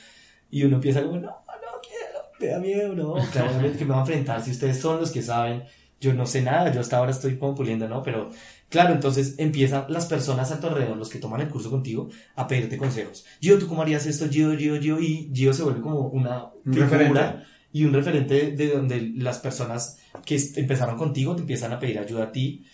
[0.49, 3.97] Y uno piensa como, no, no quiero, me da miedo, no, claramente que me va
[3.97, 5.63] a enfrentar, si ustedes son los que saben,
[5.99, 8.03] yo no sé nada, yo hasta ahora estoy como puliendo, ¿no?
[8.03, 8.29] Pero
[8.69, 12.47] claro, entonces empiezan las personas a tu alrededor, los que toman el curso contigo, a
[12.47, 13.25] pedirte consejos.
[13.41, 14.29] Gio, ¿tú cómo harías esto?
[14.29, 18.67] Gio, Gio, Gio, y Gio se vuelve como una Un figura y un referente de
[18.69, 22.65] donde las personas que empezaron contigo te empiezan a pedir ayuda a ti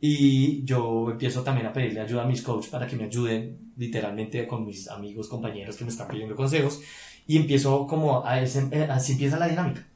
[0.00, 4.46] y yo empiezo también a pedirle ayuda a mis coaches para que me ayuden literalmente
[4.46, 6.80] con mis amigos, compañeros que me están pidiendo consejos
[7.26, 9.86] y empiezo como a ese- eh, así empieza la dinámica.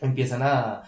[0.00, 0.82] Empiezan a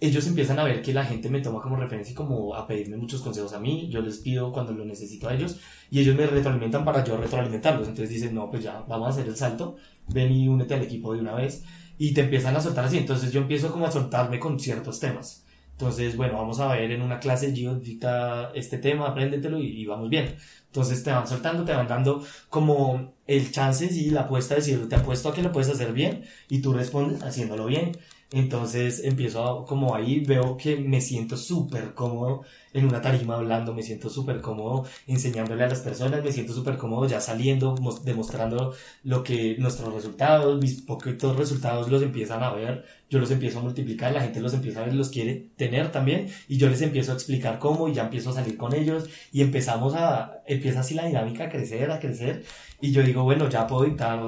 [0.00, 2.96] ellos empiezan a ver que la gente me toma como referencia y como a pedirme
[2.96, 5.58] muchos consejos a mí, yo les pido cuando lo necesito a ellos
[5.90, 7.88] y ellos me retroalimentan para yo retroalimentarlos.
[7.88, 9.76] Entonces dicen, no, pues ya, vamos a hacer el salto,
[10.06, 11.64] ven y únete al equipo de una vez
[11.98, 12.98] y te empiezan a soltar así.
[12.98, 15.44] Entonces yo empiezo como a soltarme con ciertos temas.
[15.78, 20.10] Entonces, bueno, vamos a ver en una clase, Gio, dicta este tema, apréndetelo y, vamos
[20.10, 20.34] bien.
[20.66, 24.88] Entonces te van soltando, te van dando como el chance y la apuesta de decir,
[24.88, 27.92] te apuesto a que lo puedes hacer bien y tú respondes haciéndolo bien.
[28.30, 32.42] Entonces empiezo a- como ahí, veo que me siento súper cómodo
[32.74, 36.76] en una tarima hablando, me siento súper cómodo enseñándole a las personas, me siento súper
[36.76, 42.52] cómodo ya saliendo, mos- demostrando lo que nuestros resultados, mis poquitos resultados los empiezan a
[42.52, 45.90] ver, yo los empiezo a multiplicar, la gente los empieza a ver, los quiere tener
[45.90, 49.08] también y yo les empiezo a explicar cómo y ya empiezo a salir con ellos
[49.32, 52.44] y empezamos a, empieza así la dinámica a crecer, a crecer
[52.80, 54.20] y yo digo, bueno, ya puedo dictar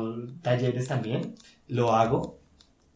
[0.43, 1.35] talleres también,
[1.69, 2.40] lo hago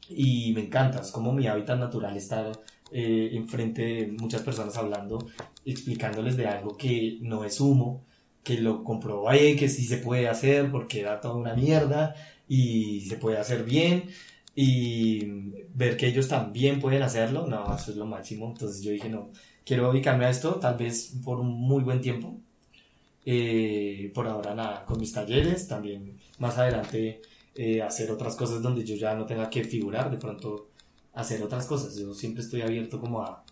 [0.08, 2.52] y me encanta, es como mi hábitat natural estar
[2.90, 5.26] eh, enfrente de muchas personas hablando,
[5.64, 8.04] explicándoles de algo que no es humo,
[8.42, 12.14] que lo comprobé, que sí se puede hacer porque era toda una mierda
[12.48, 14.04] y se puede hacer bien
[14.54, 15.24] y
[15.74, 18.48] ver que ellos también pueden hacerlo, no, eso es lo máximo.
[18.48, 19.30] Entonces yo dije, no,
[19.64, 22.38] quiero dedicarme a esto, tal vez por un muy buen tiempo.
[23.26, 27.22] Eh, por ahora nada, con mis talleres, también más adelante
[27.54, 30.70] eh, hacer otras cosas donde yo ya no tenga que figurar, de pronto
[31.12, 31.96] hacer otras cosas.
[31.96, 33.44] Yo siempre estoy abierto como a,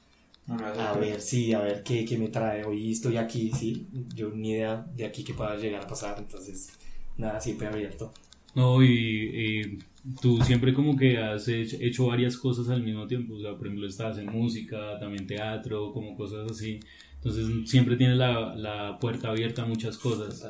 [0.49, 2.65] a ver, sí, a ver qué, qué me trae.
[2.65, 6.71] Hoy estoy aquí, sí, yo ni idea de aquí que pueda llegar a pasar, entonces
[7.17, 8.12] nada, siempre abierto.
[8.55, 9.79] No, y, y
[10.21, 13.67] tú siempre como que has hecho, hecho varias cosas al mismo tiempo, o sea, por
[13.67, 16.81] ejemplo, estás en música, también teatro, como cosas así.
[17.15, 20.45] Entonces siempre tienes la, la puerta abierta a muchas cosas.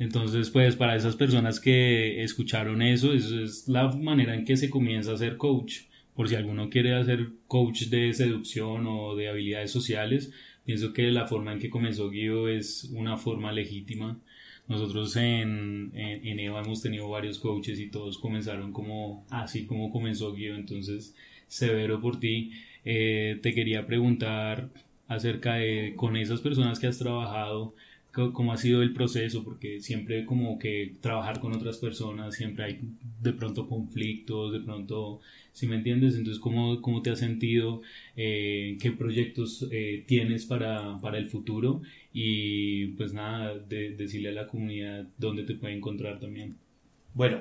[0.00, 4.70] Entonces, pues para esas personas que escucharon eso, eso es la manera en que se
[4.70, 5.82] comienza a ser coach.
[6.14, 10.32] Por si alguno quiere hacer coach de seducción o de habilidades sociales,
[10.64, 14.18] pienso que la forma en que comenzó Guido es una forma legítima.
[14.68, 20.32] Nosotros en, en, EVA hemos tenido varios coaches y todos comenzaron como así como comenzó
[20.32, 20.56] Guido.
[20.56, 21.14] Entonces,
[21.46, 22.52] severo por ti.
[22.86, 24.70] Eh, te quería preguntar
[25.08, 27.74] acerca de con esas personas que has trabajado,
[28.12, 32.80] cómo ha sido el proceso, porque siempre como que trabajar con otras personas, siempre hay
[33.22, 35.20] de pronto conflictos, de pronto,
[35.52, 37.82] si me entiendes, entonces cómo, cómo te has sentido,
[38.16, 41.80] Eh, qué proyectos eh, tienes para, para el futuro
[42.12, 46.56] y pues nada, de, decirle a la comunidad dónde te puede encontrar también.
[47.14, 47.38] Bueno,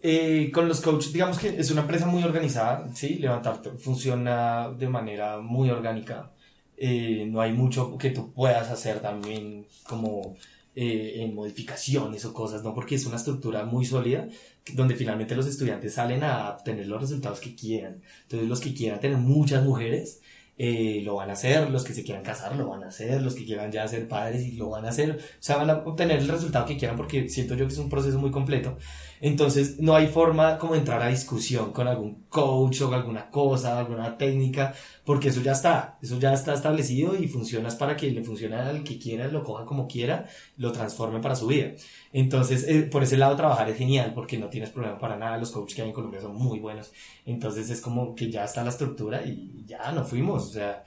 [0.00, 3.16] eh, con los coaches, digamos que es una empresa muy organizada, ¿sí?
[3.18, 6.32] Levantarte funciona de manera muy orgánica.
[6.80, 10.36] Eh, no hay mucho que tú puedas hacer también como
[10.76, 12.72] eh, en modificaciones o cosas, ¿no?
[12.72, 14.28] Porque es una estructura muy sólida
[14.74, 18.00] donde finalmente los estudiantes salen a obtener los resultados que quieran.
[18.22, 20.20] Entonces los que quieran tener muchas mujeres
[20.56, 23.34] eh, lo van a hacer, los que se quieran casar lo van a hacer, los
[23.34, 26.18] que quieran ya ser padres y lo van a hacer, o sea, van a obtener
[26.18, 28.76] el resultado que quieran porque siento yo que es un proceso muy completo.
[29.20, 34.16] Entonces no hay forma como entrar a discusión con algún coach o alguna cosa, alguna
[34.16, 38.56] técnica, porque eso ya está, eso ya está establecido y funciona para que le funcione
[38.56, 40.26] al que quiera, lo coja como quiera,
[40.56, 41.72] lo transforme para su vida.
[42.12, 45.50] Entonces, eh, por ese lado trabajar es genial porque no tienes problema para nada, los
[45.50, 46.92] coaches que hay en Colombia son muy buenos.
[47.26, 50.84] Entonces es como que ya está la estructura y ya no fuimos, o sea,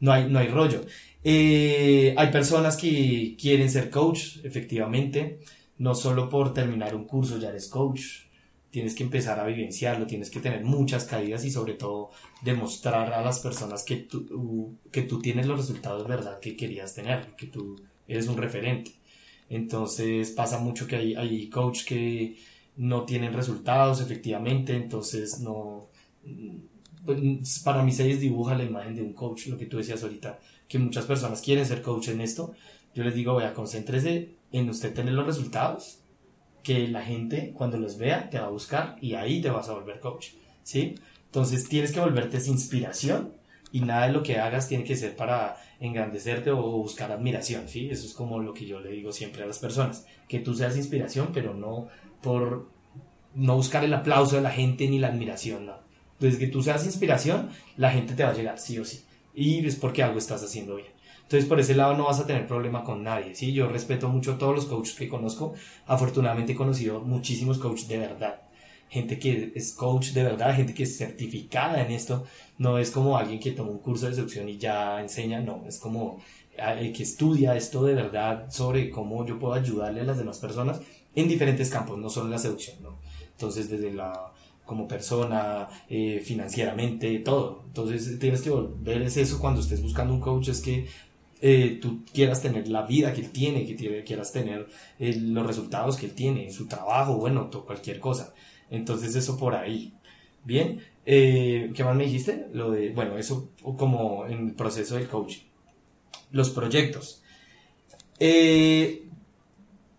[0.00, 0.82] no hay, no hay rollo.
[1.24, 5.40] Eh, hay personas que quieren ser coach, efectivamente,
[5.78, 8.28] no solo por terminar un curso ya eres coach,
[8.70, 12.10] tienes que empezar a vivenciarlo, tienes que tener muchas caídas y sobre todo
[12.42, 17.34] demostrar a las personas que tú, que tú tienes los resultados verdad que querías tener,
[17.36, 18.92] que tú eres un referente.
[19.48, 22.36] Entonces pasa mucho que hay, hay coach que
[22.76, 25.88] no tienen resultados efectivamente, entonces no...
[27.04, 30.38] Pues, para mí se dibuja la imagen de un coach, lo que tú decías ahorita,
[30.68, 32.54] que muchas personas quieren ser coach en esto.
[32.94, 36.00] Yo les digo, vea, concéntrese en usted tener los resultados,
[36.62, 39.74] que la gente cuando los vea te va a buscar y ahí te vas a
[39.74, 40.28] volver coach,
[40.62, 40.96] ¿sí?
[41.26, 43.32] Entonces tienes que volverte esa inspiración
[43.72, 47.88] y nada de lo que hagas tiene que ser para engrandecerte o buscar admiración, ¿sí?
[47.90, 50.76] Eso es como lo que yo le digo siempre a las personas, que tú seas
[50.76, 51.88] inspiración, pero no
[52.22, 52.68] por
[53.34, 55.78] no buscar el aplauso de la gente ni la admiración, no.
[56.18, 59.04] Desde que tú seas inspiración, la gente te va a llegar, sí o sí.
[59.34, 60.88] Y es porque algo estás haciendo bien.
[61.28, 63.52] Entonces, por ese lado no vas a tener problema con nadie, ¿sí?
[63.52, 65.52] Yo respeto mucho a todos los coaches que conozco.
[65.86, 68.40] Afortunadamente he conocido muchísimos coaches de verdad.
[68.88, 72.24] Gente que es coach de verdad, gente que es certificada en esto.
[72.56, 75.64] No es como alguien que toma un curso de seducción y ya enseña, no.
[75.68, 76.18] Es como
[76.56, 80.80] el que estudia esto de verdad sobre cómo yo puedo ayudarle a las demás personas
[81.14, 82.96] en diferentes campos, no solo en la seducción, ¿no?
[83.32, 84.32] Entonces, desde la
[84.68, 87.62] como persona, eh, financieramente, todo.
[87.68, 90.86] Entonces tienes que ver es eso cuando estés buscando un coach, es que
[91.40, 95.96] eh, tú quieras tener la vida que él tiene, que quieras tener eh, los resultados
[95.96, 98.34] que él tiene en su trabajo, bueno, cualquier cosa.
[98.70, 99.94] Entonces eso por ahí.
[100.44, 102.46] Bien, ¿qué más me dijiste?
[102.52, 105.42] Lo de, bueno, eso como en el proceso del coaching.
[106.30, 107.22] Los proyectos.
[108.18, 109.07] Eh,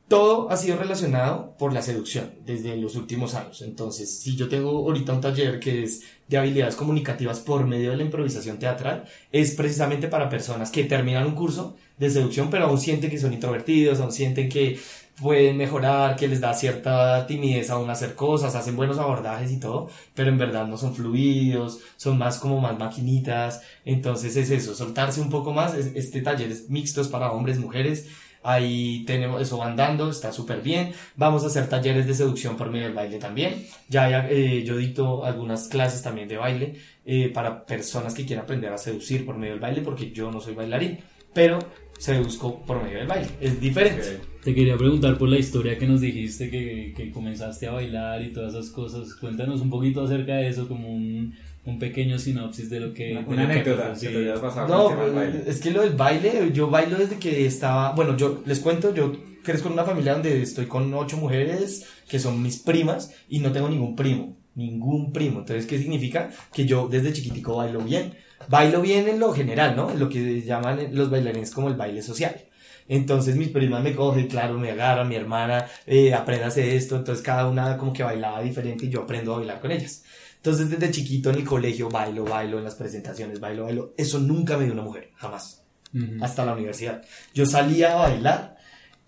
[0.09, 3.61] todo ha sido relacionado por la seducción desde los últimos años.
[3.61, 7.97] Entonces, si yo tengo ahorita un taller que es de habilidades comunicativas por medio de
[7.97, 12.79] la improvisación teatral, es precisamente para personas que terminan un curso de seducción, pero aún
[12.79, 14.79] sienten que son introvertidos, aún sienten que
[15.21, 19.89] pueden mejorar, que les da cierta timidez aún hacer cosas, hacen buenos abordajes y todo,
[20.15, 23.61] pero en verdad no son fluidos, son más como más maquinitas.
[23.85, 25.75] Entonces es eso, soltarse un poco más.
[25.75, 28.07] Este taller es mixto, para hombres, mujeres
[28.41, 30.93] Ahí tenemos eso andando, está súper bien.
[31.15, 33.65] Vamos a hacer talleres de seducción por medio del baile también.
[33.89, 36.75] Ya, eh, yo dicto algunas clases también de baile
[37.06, 40.39] eh, para personas que quieran aprender a seducir por medio del baile, porque yo no
[40.39, 40.99] soy bailarín,
[41.34, 41.60] pero
[41.97, 43.28] seduzco por medio del baile.
[43.41, 44.21] Es diferente.
[44.41, 48.32] Te quería preguntar por la historia que nos dijiste que, que comenzaste a bailar y
[48.32, 49.13] todas esas cosas.
[49.15, 53.17] Cuéntanos un poquito acerca de eso, como un un pequeño sinopsis de lo que...
[53.27, 57.45] Una, anécdota que, te pasado No, es que lo del baile, yo bailo desde que
[57.45, 57.93] estaba...
[57.93, 59.11] Bueno, yo les cuento, yo
[59.43, 63.51] crezco en una familia donde estoy con ocho mujeres que son mis primas y no
[63.51, 65.39] tengo ningún primo, ningún primo.
[65.39, 66.31] Entonces, ¿qué significa?
[66.53, 68.15] Que yo desde chiquitico bailo bien.
[68.47, 69.91] Bailo bien en lo general, ¿no?
[69.91, 72.35] En lo que llaman los bailarines como el baile social.
[72.87, 77.47] Entonces mis primas me cogen, claro, me agarran, mi hermana, eh, apréndase esto, entonces cada
[77.47, 80.03] una como que bailaba diferente y yo aprendo a bailar con ellas.
[80.39, 83.93] Entonces, desde chiquito en el colegio, bailo, bailo, en las presentaciones, bailo, bailo.
[83.97, 85.63] Eso nunca me dio una mujer, jamás.
[86.21, 87.02] Hasta la universidad.
[87.34, 88.58] Yo salía a bailar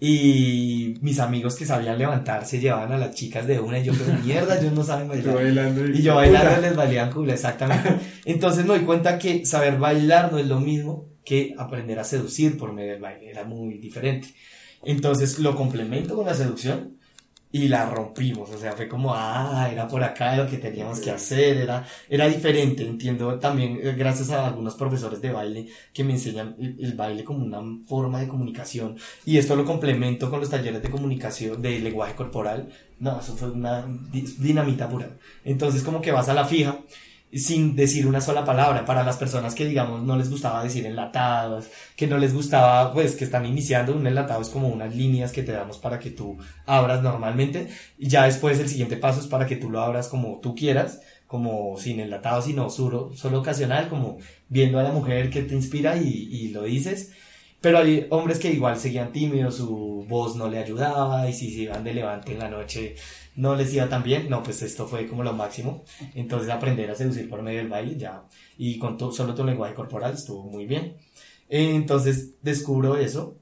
[0.04, 4.18] y mis amigos que sabían levantarse llevaban a las chicas de una y yo, pero
[4.18, 5.78] mierda, ellos no saben bailar.
[5.94, 8.00] y, yo bailando les valían culo, exactamente.
[8.26, 12.58] Entonces me doy cuenta que saber bailar no es lo mismo que aprender a seducir
[12.58, 14.34] por medio del baile, era muy diferente.
[14.84, 16.98] Entonces lo complemento con la seducción
[17.52, 21.12] y la rompimos, o sea, fue como, ah, era por acá lo que teníamos que
[21.12, 26.14] hacer, era, era diferente, entiendo también eh, gracias a algunos profesores de baile que me
[26.14, 30.82] enseñan el, baile como una forma de comunicación y esto lo complemento con los talleres
[30.82, 36.30] de comunicación, de lenguaje corporal, no, eso fue una dinamita pura, entonces como que vas
[36.30, 36.80] a la fija
[37.34, 41.68] sin decir una sola palabra para las personas que digamos no les gustaba decir enlatados,
[41.96, 45.44] que no les gustaba pues que están iniciando un enlatado es como unas líneas que
[45.44, 49.46] te damos para que tú abras normalmente y ya después el siguiente paso es para
[49.46, 54.18] que tú lo abras como tú quieras, como sin enlatado sino solo, solo ocasional, como
[54.50, 57.12] viendo a la mujer que te inspira y, y lo dices.
[57.62, 61.62] Pero hay hombres que igual seguían tímidos, su voz no le ayudaba y si se
[61.62, 62.96] iban de levante en la noche
[63.36, 65.84] no les iba tan bien, no, pues esto fue como lo máximo.
[66.16, 68.26] Entonces aprender a seducir por medio del baile ya,
[68.58, 70.98] y con solo tu lenguaje corporal estuvo muy bien.
[71.50, 73.38] Entonces descubro eso,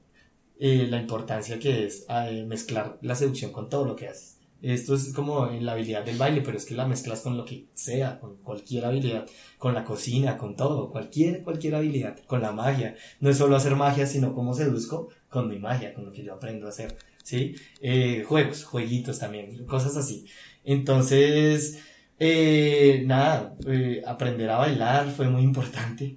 [0.58, 4.40] eh, la importancia que es eh, mezclar la seducción con todo lo que haces.
[4.62, 7.46] Esto es como en la habilidad del baile, pero es que la mezclas con lo
[7.46, 9.26] que sea, con cualquier habilidad,
[9.56, 12.94] con la cocina, con todo, cualquier, cualquier habilidad, con la magia.
[13.20, 16.34] No es solo hacer magia, sino cómo seduzco con mi magia, con lo que yo
[16.34, 16.94] aprendo a hacer.
[17.30, 17.54] ¿Sí?
[17.80, 20.26] Eh, juegos, jueguitos también, cosas así.
[20.64, 21.78] Entonces,
[22.18, 26.16] eh, nada, eh, aprender a bailar fue muy importante.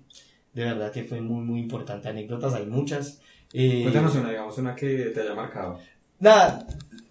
[0.54, 2.10] De verdad que fue muy, muy importante.
[2.10, 3.22] Anécdotas hay muchas.
[3.52, 5.80] Cuéntanos una, digamos, una que te haya marcado.
[6.20, 6.66] Nada,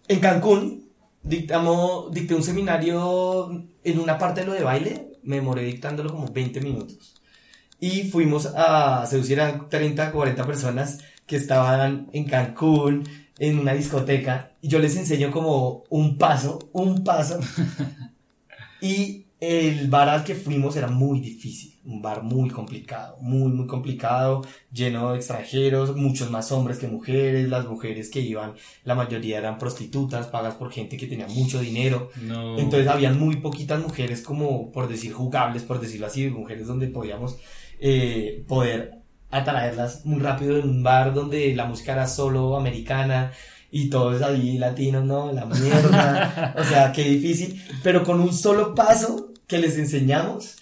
[0.09, 0.91] en Cancún
[1.23, 6.27] dictamos, dicté un seminario en una parte de lo de baile, me demoré dictándolo como
[6.27, 7.23] 20 minutos.
[7.79, 13.05] Y fuimos a seducir a 30, 40 personas que estaban en Cancún,
[13.43, 17.41] en una discoteca, y yo les enseño como un paso, un paso,
[18.81, 23.67] y el bar al que fuimos era muy difícil, un bar muy complicado, muy, muy
[23.67, 28.53] complicado, lleno de extranjeros, muchos más hombres que mujeres, las mujeres que iban,
[28.85, 32.57] la mayoría eran prostitutas, pagas por gente que tenía mucho dinero, No.
[32.61, 37.39] entonces habían muy poquitas mujeres como, por decir, jugables, por decirlo así, mujeres donde podíamos
[37.81, 39.02] eh, poder
[39.33, 43.33] atraerlas muy rápido en un bar donde la música era solo americana
[43.71, 45.33] y todos ahí latinos, ¿no?
[45.33, 50.57] La mierda, o sea, qué difícil, pero con un solo paso que les enseñamos,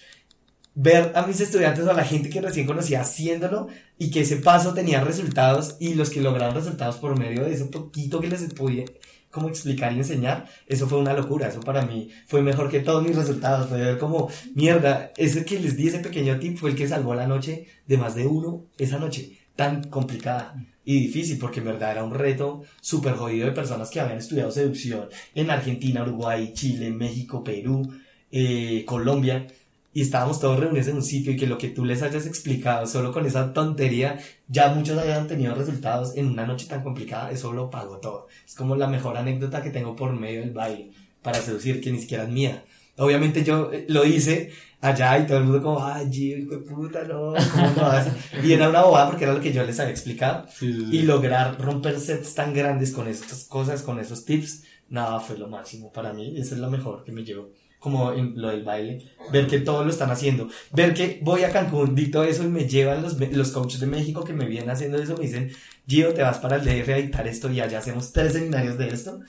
[0.75, 3.67] ver a mis estudiantes o a la gente que recién conocía haciéndolo
[3.99, 7.67] y que ese paso tenía resultados y los que lograron resultados por medio de ese
[7.67, 8.85] poquito que les podía
[9.31, 13.03] como explicar y enseñar, eso fue una locura, eso para mí fue mejor que todos
[13.03, 16.77] mis resultados, fue ver como, mierda, ese que les di ese pequeño tip fue el
[16.77, 20.55] que salvó la noche de más de uno, esa noche tan complicada
[20.85, 24.51] y difícil, porque en verdad era un reto súper jodido de personas que habían estudiado
[24.51, 27.83] seducción en Argentina, Uruguay, Chile, México, Perú,
[28.33, 29.47] eh, Colombia,
[29.93, 32.87] y estábamos todos reunidos en un sitio y que lo que tú les hayas explicado
[32.87, 37.53] solo con esa tontería, ya muchos hayan tenido resultados en una noche tan complicada, eso
[37.53, 38.29] lo pagó todo.
[38.47, 41.99] Es como la mejor anécdota que tengo por medio del baile para seducir, que ni
[41.99, 42.65] siquiera es mía.
[42.97, 47.35] Obviamente yo eh, lo hice allá y todo el mundo como, ay, Gio, puta, no,
[47.53, 48.13] ¿cómo lo haces?
[48.45, 50.47] Y era una bobada porque era lo que yo les había explicado.
[50.49, 50.97] Sí, sí, sí.
[50.99, 55.49] Y lograr romper sets tan grandes con estas cosas, con esos tips, nada, fue lo
[55.49, 56.35] máximo para mí.
[56.37, 57.51] Esa es la mejor que me llevo.
[57.81, 59.03] Como en lo del baile,
[59.33, 62.69] ver que todos lo están haciendo, ver que voy a Cancún, dicto eso y me
[62.69, 65.51] llevan los, los coaches de México que me vienen haciendo eso, me dicen,
[65.89, 68.89] Gio, te vas para el DF a dictar esto y allá hacemos tres seminarios de
[68.89, 69.21] esto.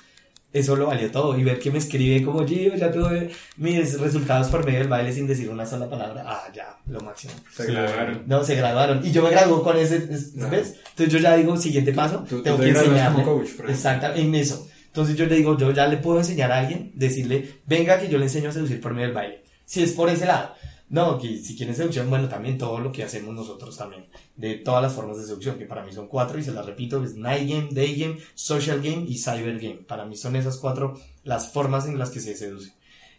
[0.54, 1.38] Eso lo valió todo.
[1.40, 5.14] Y ver que me escribe como Gio, ya tuve mis resultados por medio del baile
[5.14, 6.26] sin decir una sola palabra.
[6.28, 7.32] Ah, ya, lo máximo.
[7.56, 7.72] Se Sí.
[7.72, 8.24] graduaron.
[8.28, 9.06] No, se graduaron.
[9.06, 10.50] Y yo me graduó con ese, es- No.
[10.50, 10.76] ¿ves?
[10.90, 13.24] Entonces yo ya digo, siguiente paso, Tú- tú tengo te que enseñarle.
[13.70, 14.68] Exacto, en eso.
[14.92, 18.18] Entonces yo le digo, yo ya le puedo enseñar a alguien, decirle, venga que yo
[18.18, 19.44] le enseño a seducir por medio del baile.
[19.64, 20.54] Si es por ese lado.
[20.90, 24.08] No, que si quieren seducción, bueno, también todo lo que hacemos nosotros también.
[24.36, 27.02] De todas las formas de seducción, que para mí son cuatro, y se las repito,
[27.02, 29.86] es Night Game, Day Game, Social Game y Cyber Game.
[29.88, 32.74] Para mí son esas cuatro las formas en las que se seduce.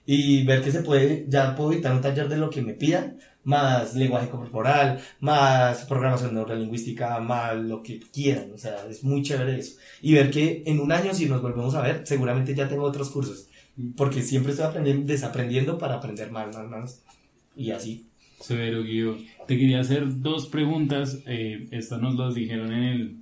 [0.04, 3.18] Y ver que se puede, ya puedo dictar un taller de lo que me pidan,
[3.44, 8.52] más lenguaje corporal, más programación neurolingüística, más lo que quieran.
[8.54, 9.78] O sea, es muy chévere eso.
[10.00, 13.10] Y ver que en un año, si nos volvemos a ver, seguramente ya tengo otros
[13.10, 13.48] cursos.
[13.96, 17.02] Porque siempre estoy aprendiendo, desaprendiendo para aprender más, más, más.
[17.56, 18.06] Y así.
[18.40, 19.16] Severo, Guido.
[19.46, 21.18] Te quería hacer dos preguntas.
[21.26, 23.16] eh, estas nos las dijeron en el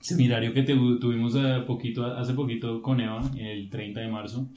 [0.00, 4.48] seminario que te- tuvimos a poquito, hace poquito con Eva, el 30 de marzo.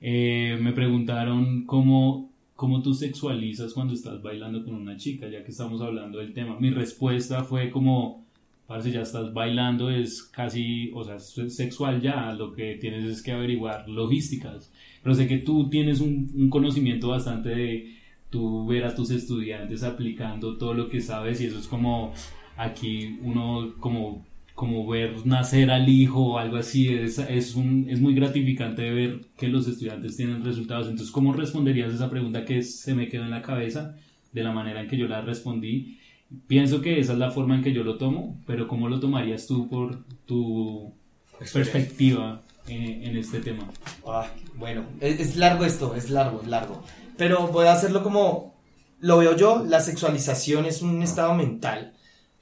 [0.00, 2.29] Eh, me preguntaron cómo,
[2.60, 6.60] cómo tú sexualizas cuando estás bailando con una chica, ya que estamos hablando del tema.
[6.60, 8.26] Mi respuesta fue como,
[8.66, 13.32] parece ya estás bailando, es casi, o sea, sexual ya, lo que tienes es que
[13.32, 14.70] averiguar logísticas.
[15.02, 17.96] Pero sé que tú tienes un, un conocimiento bastante de
[18.28, 22.12] tú ver a tus estudiantes aplicando todo lo que sabes y eso es como
[22.58, 24.26] aquí uno como
[24.60, 29.22] como ver nacer al hijo o algo así es, es, un, es muy gratificante ver
[29.34, 33.22] que los estudiantes tienen resultados entonces ¿cómo responderías a esa pregunta que se me quedó
[33.22, 33.96] en la cabeza
[34.30, 35.98] de la manera en que yo la respondí?
[36.46, 39.46] Pienso que esa es la forma en que yo lo tomo, pero ¿cómo lo tomarías
[39.46, 40.92] tú por tu
[41.54, 43.66] perspectiva en, en este tema?
[44.06, 46.82] Ah, bueno, es, es largo esto, es largo, es largo.
[47.16, 48.60] Pero voy a hacerlo como
[49.00, 51.94] lo veo yo, la sexualización es un estado mental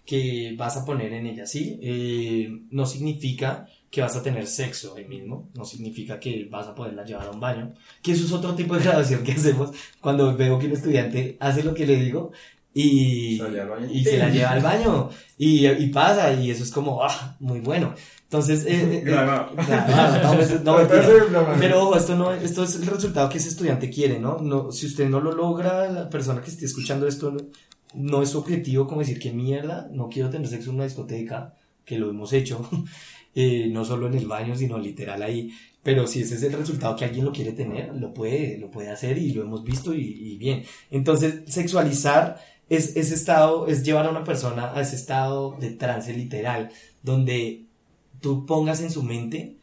[0.08, 1.78] que vas a poner en ella, ¿sí?
[1.82, 6.74] Eh, no significa que vas a tener sexo ahí mismo, no significa que vas a
[6.74, 10.34] poderla llevar a un baño, que eso es otro tipo de graduación que hacemos cuando
[10.34, 12.32] veo que un estudiante hace lo que le digo
[12.72, 13.90] y, Se la lleva al baño.
[13.92, 17.60] y se la lleva al baño y, y pasa y eso es como, ah, muy
[17.60, 17.94] bueno.
[18.22, 19.52] Entonces, eh, eh, grabado,
[20.62, 20.78] no.
[21.58, 24.38] Pero ojo, esto no, esto es el resultado que ese estudiante quiere, ¿no?
[24.38, 27.34] no si usted no lo logra, la persona que esté escuchando esto
[27.94, 31.98] no, es objetivo como decir que mierda, no quiero tener sexo en una discoteca, que
[31.98, 32.68] lo hemos hecho,
[33.34, 35.50] eh, no solo en el baño, sino literal ahí.
[35.82, 38.90] Pero si ese es el resultado que alguien lo quiere tener, lo puede, lo puede
[38.90, 40.64] hacer y lo hemos visto y, y bien.
[40.90, 46.12] Entonces, sexualizar es ese estado, es llevar a una persona a ese estado de trance
[46.12, 46.70] literal,
[47.02, 47.64] donde
[48.20, 49.56] tú pongas en su mente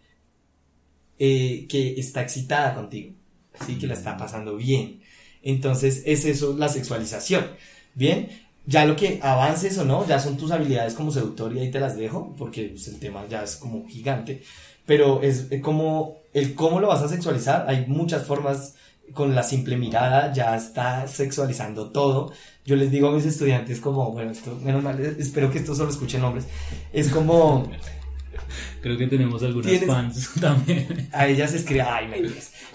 [1.19, 3.13] eh, que está excitada contigo,
[3.65, 3.77] ¿sí?
[3.77, 5.01] que la está pasando bien.
[5.41, 7.45] Entonces es eso la sexualización.
[7.95, 8.29] Bien,
[8.65, 11.79] ya lo que avances o no, ya son tus habilidades como seductor y ahí te
[11.79, 14.43] las dejo, porque pues, el tema ya es como gigante.
[14.85, 18.75] Pero es eh, como el cómo lo vas a sexualizar, hay muchas formas
[19.13, 22.31] con la simple mirada ya está sexualizando todo.
[22.65, 25.91] Yo les digo a mis estudiantes como, bueno, esto, menos mal, espero que esto solo
[25.91, 26.45] escuchen hombres.
[26.91, 27.69] Es como...
[28.85, 31.09] Creo que tenemos algunas fans también.
[31.11, 32.17] A ellas escribe, ay, me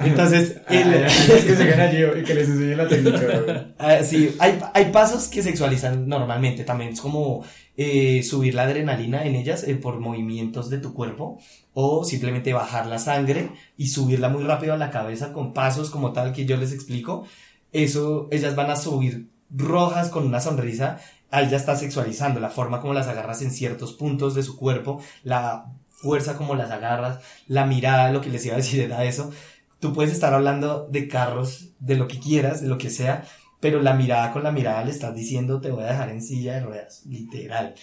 [0.05, 3.69] Entonces, el, es que se gana yo y que les enseñe la técnica.
[3.79, 6.65] Ah, sí, hay, hay pasos que sexualizan normalmente.
[6.65, 7.45] También es como
[7.77, 11.39] eh, subir la adrenalina en ellas eh, por movimientos de tu cuerpo
[11.75, 16.13] o simplemente bajar la sangre y subirla muy rápido a la cabeza con pasos como
[16.13, 17.25] tal que yo les explico.
[17.71, 20.99] Eso, ellas van a subir rojas con una sonrisa.
[21.31, 25.01] Ahí ya está sexualizando la forma como las agarras en ciertos puntos de su cuerpo,
[25.23, 25.67] la
[26.01, 29.31] fuerza como las agarras, la mirada, lo que les iba a decir era eso.
[29.79, 33.25] Tú puedes estar hablando de carros, de lo que quieras, de lo que sea,
[33.61, 36.55] pero la mirada con la mirada le estás diciendo te voy a dejar en silla
[36.55, 37.75] de ruedas, literal.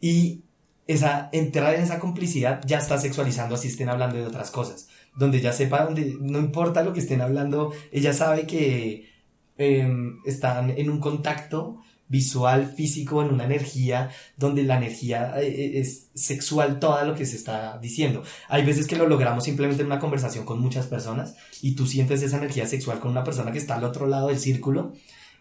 [0.00, 0.44] Y
[0.86, 4.88] esa, entrar en esa complicidad ya está sexualizando así estén hablando de otras cosas.
[5.16, 9.08] Donde ya sepa, donde no importa lo que estén hablando, ella sabe que
[9.56, 15.80] em, están en un contacto visual, físico, en una energía, donde la energía eh, eh,
[15.80, 18.22] es sexual, todo lo que se está diciendo.
[18.48, 22.22] Hay veces que lo logramos simplemente en una conversación con muchas personas y tú sientes
[22.22, 24.92] esa energía sexual con una persona que está al otro lado del círculo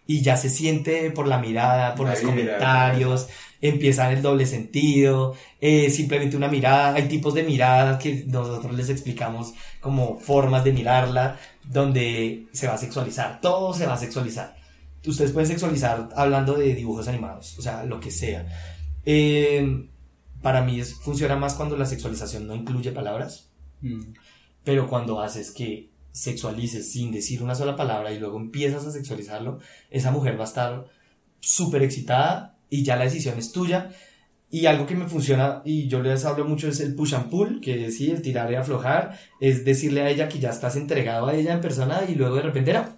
[0.06, 3.28] y ya se siente por la mirada, por los comentarios,
[3.62, 8.90] empieza el doble sentido, eh, simplemente una mirada, hay tipos de miradas que nosotros les
[8.90, 14.63] explicamos como formas de mirarla, donde se va a sexualizar, todo se va a sexualizar.
[15.06, 18.48] Ustedes pueden sexualizar hablando de dibujos animados, o sea, lo que sea.
[19.06, 19.88] Eh,
[20.42, 23.50] para mí es, funciona más cuando la sexualización no incluye palabras,
[23.82, 24.14] mm.
[24.64, 29.60] pero cuando haces que sexualices sin decir una sola palabra y luego empiezas a sexualizarlo,
[29.90, 30.86] esa mujer va a estar
[31.40, 33.92] súper excitada y ya la decisión es tuya.
[34.50, 37.60] Y algo que me funciona y yo les hablo mucho es el push and pull,
[37.60, 41.34] que es el tirar y aflojar, es decirle a ella que ya estás entregado a
[41.34, 42.98] ella en persona y luego de repente era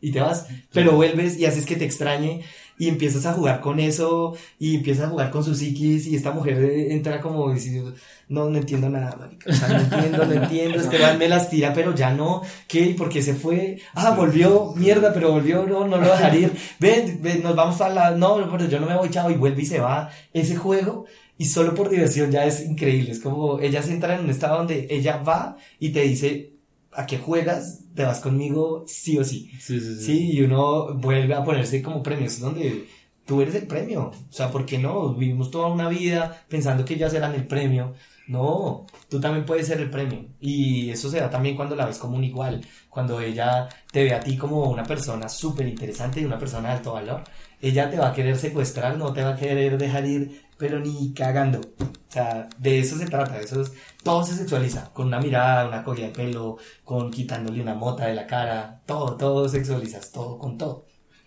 [0.00, 2.42] y te vas, pero vuelves y haces que te extrañe
[2.78, 6.32] y empiezas a jugar con eso y empiezas a jugar con su psiquis y esta
[6.32, 7.94] mujer entra como diciendo,
[8.28, 11.72] no, no entiendo nada, marica, o sea, no entiendo, no entiendo, Esteban me las tira,
[11.72, 12.94] pero ya no, ¿qué?
[12.96, 13.78] ¿Por qué se fue?
[13.94, 17.88] Ah, volvió, mierda, pero volvió, no, no lo dejar ir, ven, ven, nos vamos a
[17.88, 21.06] la, no, pero yo no me voy, chao, y vuelve y se va, ese juego,
[21.38, 24.58] y solo por diversión ya es increíble, es como, ella se entra en un estado
[24.58, 26.55] donde ella va y te dice,
[26.96, 27.84] ¿a qué juegas?
[27.94, 29.50] Te vas conmigo sí o sí.
[29.60, 30.04] Sí, sí, sí.
[30.04, 32.86] sí y uno vuelve a ponerse como premios donde
[33.26, 34.10] tú eres el premio.
[34.28, 35.14] O sea, ¿por qué no?
[35.14, 37.94] Vivimos toda una vida pensando que ellas eran el premio.
[38.28, 40.26] No, tú también puedes ser el premio.
[40.40, 42.64] Y eso se da también cuando la ves como un igual.
[42.88, 46.74] Cuando ella te ve a ti como una persona súper interesante y una persona de
[46.76, 47.24] alto valor.
[47.60, 51.12] Ella te va a querer secuestrar, no te va a querer dejar ir, pero ni
[51.14, 51.60] cagando.
[51.60, 53.40] O sea, de eso se trata.
[53.40, 54.92] Eso es, todo se sexualiza.
[54.92, 58.82] Con una mirada, una colilla de pelo, con quitándole una mota de la cara.
[58.86, 60.12] Todo, todo sexualizas.
[60.12, 60.86] Todo, con todo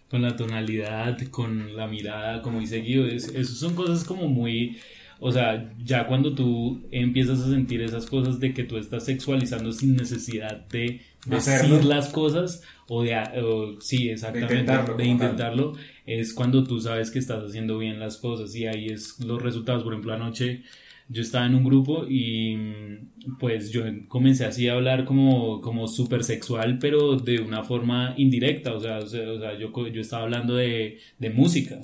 [0.10, 4.80] con la tonalidad, con la mirada, como dice Guido, eso son cosas como muy
[5.20, 9.74] o sea, ya cuando tú empiezas a sentir esas cosas de que tú estás sexualizando
[9.74, 13.16] sin necesidad de decir las cosas o de,
[13.80, 15.74] sí, exactamente, de intentarlo,
[16.06, 19.84] es cuando tú sabes que estás haciendo bien las cosas y ahí es los resultados.
[19.84, 20.64] Por ejemplo, anoche
[21.08, 22.58] yo estaba en un grupo y
[23.40, 28.74] pues yo comencé así a hablar como, como súper sexual, pero de una forma indirecta,
[28.74, 31.82] o sea, o sea, yo, yo estaba hablando de, de música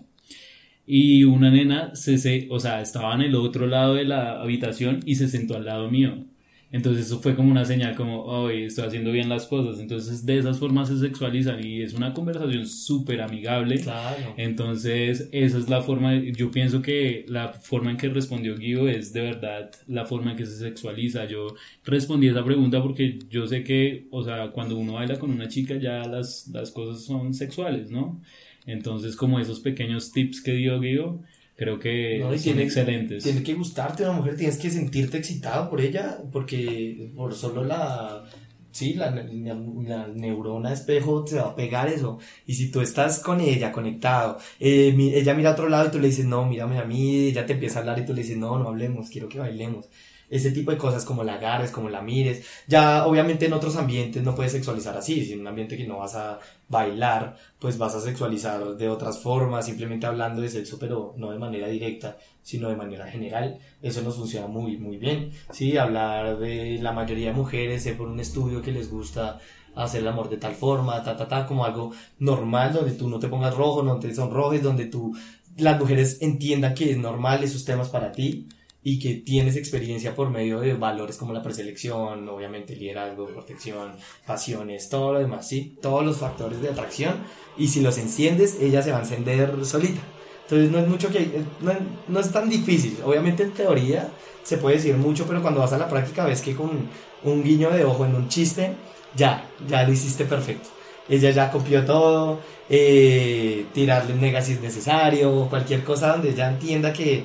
[0.88, 5.00] y una nena se, se, o sea, estaba en el otro lado de la habitación
[5.06, 6.26] y se sentó al lado mío.
[6.72, 9.80] Entonces eso fue como una señal como, oye, estoy haciendo bien las cosas.
[9.80, 13.80] Entonces de esas formas se sexualizan y es una conversación súper amigable.
[13.80, 14.34] Claro.
[14.38, 19.14] Entonces esa es la forma, yo pienso que la forma en que respondió Guido es
[19.14, 21.26] de verdad la forma en que se sexualiza.
[21.26, 21.48] Yo
[21.84, 25.76] respondí esa pregunta porque yo sé que, o sea, cuando uno baila con una chica
[25.78, 28.22] ya las, las cosas son sexuales, ¿no?
[28.66, 31.22] Entonces, como esos pequeños tips que dio Guido,
[31.56, 33.24] creo que son excelentes.
[33.24, 38.26] Tiene que gustarte una mujer, tienes que sentirte excitado por ella, porque por solo la,
[38.72, 42.20] sí, la, la, neurona espejo te va a pegar eso.
[42.46, 46.00] Y si tú estás con ella conectado, eh, ella mira a otro lado y tú
[46.00, 48.38] le dices, no, mírame a mí, ella te empieza a hablar y tú le dices,
[48.38, 49.90] no, no hablemos, quiero que bailemos
[50.30, 52.46] ese tipo de cosas como la agarres, como la mires.
[52.68, 56.00] Ya obviamente en otros ambientes no puedes sexualizar así, si en un ambiente que no
[56.00, 61.14] vas a bailar, pues vas a sexualizar de otras formas, simplemente hablando de sexo, pero
[61.18, 63.60] no de manera directa, sino de manera general.
[63.82, 65.32] Eso nos funciona muy, muy bien.
[65.52, 69.40] Sí, hablar de la mayoría de mujeres, sé por un estudio que les gusta
[69.76, 73.20] hacer el amor de tal forma, ta, ta, ta, como algo normal, donde tú no
[73.20, 75.14] te pongas rojo, no te sonrojes, donde tú,
[75.58, 78.48] las mujeres entiendan que es normal esos temas para ti
[78.88, 83.94] y que tienes experiencia por medio de valores como la preselección, obviamente liderazgo, protección,
[84.28, 85.76] pasiones, todo lo demás, ¿sí?
[85.82, 87.16] Todos los factores de atracción
[87.58, 90.02] y si los enciendes, ella se va a encender solita.
[90.44, 91.74] Entonces no es mucho que, no,
[92.08, 93.00] no es tan difícil.
[93.04, 94.08] Obviamente en teoría
[94.44, 96.88] se puede decir mucho, pero cuando vas a la práctica ves que con
[97.24, 98.76] un guiño de ojo en un chiste,
[99.16, 100.70] ya, ya lo hiciste perfecto.
[101.10, 106.50] Ella ya copió todo, eh, tirarle un nega si es necesario, cualquier cosa donde ella
[106.50, 107.24] entienda que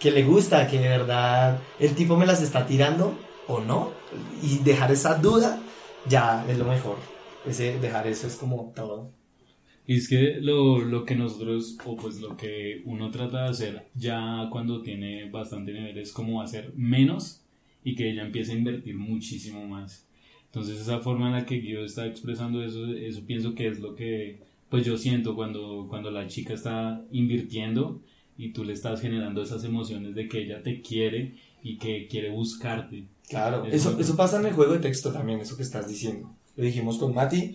[0.00, 3.92] que le gusta, que de verdad el tipo me las está tirando o no,
[4.42, 5.60] y dejar esa duda
[6.08, 6.96] ya es lo mejor.
[7.46, 9.12] Ese, dejar eso es como todo.
[9.86, 13.86] Y es que lo, lo, que nosotros, o pues lo que uno trata de hacer
[13.94, 17.42] ya cuando tiene bastante nivel es como hacer menos
[17.82, 20.06] y que ella empiece a invertir muchísimo más.
[20.46, 23.94] Entonces esa forma en la que yo está expresando eso, eso pienso que es lo
[23.94, 24.38] que
[24.68, 28.00] pues yo siento cuando, cuando la chica está invirtiendo
[28.40, 32.30] y tú le estás generando esas emociones de que ella te quiere y que quiere
[32.30, 33.04] buscarte.
[33.28, 36.34] Claro, eso, eso, pasa en el juego de texto también, eso que estás diciendo.
[36.56, 37.54] Lo dijimos con Mati,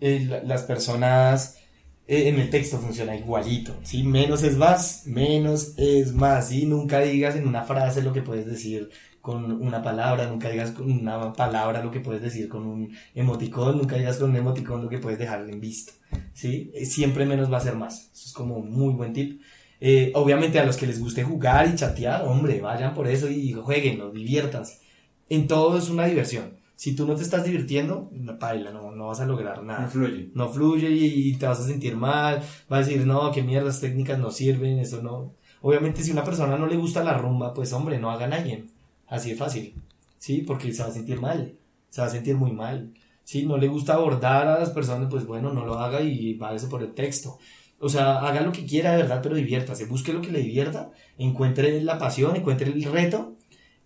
[0.00, 1.58] eh, las personas
[2.06, 4.02] eh, en el texto funciona igualito, ¿sí?
[4.02, 6.66] Menos es más, menos es más, ¿sí?
[6.66, 8.90] Nunca digas en una frase lo que puedes decir
[9.22, 13.78] con una palabra, nunca digas con una palabra lo que puedes decir con un emoticón,
[13.78, 15.94] nunca digas con un emoticón lo que puedes dejar en visto,
[16.34, 16.70] ¿sí?
[16.74, 18.10] Eh, siempre menos va a ser más.
[18.12, 19.40] Eso es como un muy buen tip.
[19.80, 23.52] Eh, obviamente a los que les guste jugar y chatear, hombre, vayan por eso y
[23.52, 24.80] jueguen, no diviertas.
[25.28, 26.56] En todo es una diversión.
[26.76, 29.82] Si tú no te estás divirtiendo, no, paila, no, no vas a lograr nada.
[29.82, 30.30] No fluye.
[30.34, 34.18] No fluye y, te vas a sentir mal, vas a decir, no, qué mierdas técnicas
[34.18, 35.34] no sirven, eso no.
[35.62, 38.66] Obviamente si a una persona no le gusta la rumba, pues hombre, no haga nadie.
[39.06, 39.74] Así de fácil.
[40.18, 40.42] ¿Sí?
[40.46, 41.54] Porque se va a sentir mal.
[41.90, 42.92] Se va a sentir muy mal.
[43.22, 46.66] Si no le gusta abordar a las personas, pues bueno, no lo haga y váyase
[46.66, 47.38] por el texto.
[47.80, 49.86] O sea, haga lo que quiera de verdad, pero diviértase.
[49.86, 53.36] Busque lo que le divierta, encuentre la pasión, encuentre el reto,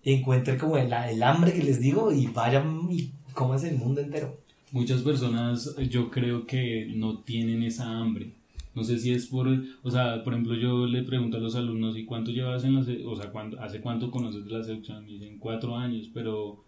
[0.05, 4.39] encuentre como el, el hambre que les digo y vayan y comas el mundo entero.
[4.71, 8.33] Muchas personas yo creo que no tienen esa hambre.
[8.75, 9.49] No sé si es por,
[9.83, 12.83] o sea, por ejemplo, yo le pregunto a los alumnos, ¿y cuánto llevas en la,
[13.07, 15.09] o sea, hace cuánto conoces la seducción?
[15.09, 16.63] Y dicen cuatro años, pero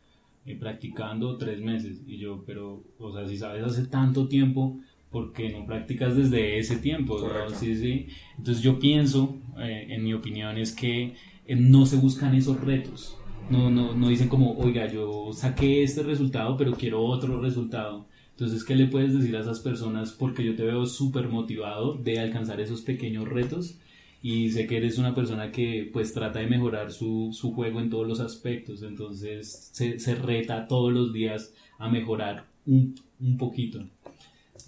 [0.45, 2.01] eh, practicando tres meses.
[2.09, 4.81] Y yo, pero, o sea, si sabes hace tanto tiempo,
[5.11, 7.19] porque no practicas desde ese tiempo.
[7.55, 8.07] Sí, sí.
[8.39, 11.15] Entonces yo pienso, eh, en mi opinión, es que
[11.47, 13.17] eh, no se buscan esos retos.
[13.51, 18.07] No, no, no dicen como, oiga, yo saqué este resultado, pero quiero otro resultado.
[18.31, 20.13] Entonces, ¿qué le puedes decir a esas personas?
[20.13, 23.79] Porque yo te veo súper motivado de alcanzar esos pequeños retos
[24.23, 27.91] y sé que eres una persona que pues trata de mejorar su, su juego en
[27.91, 28.83] todos los aspectos.
[28.83, 33.85] Entonces, se, se reta todos los días a mejorar un, un poquito.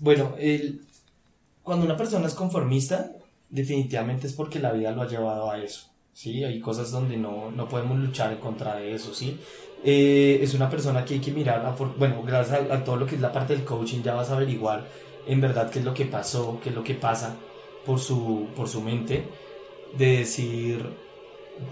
[0.00, 0.82] Bueno, el,
[1.62, 3.12] cuando una persona es conformista,
[3.48, 5.92] definitivamente es porque la vida lo ha llevado a eso.
[6.12, 6.44] ¿sí?
[6.44, 9.38] Hay cosas donde no, no podemos luchar contra eso, ¿sí?
[9.84, 13.20] Eh, es una persona que hay que mirar, bueno, gracias a, todo lo que es
[13.20, 14.86] la parte del coaching ya vas a averiguar
[15.26, 17.34] en verdad qué es lo que pasó, qué es lo que pasa
[17.84, 19.24] por su, por su mente,
[19.98, 20.86] de decir,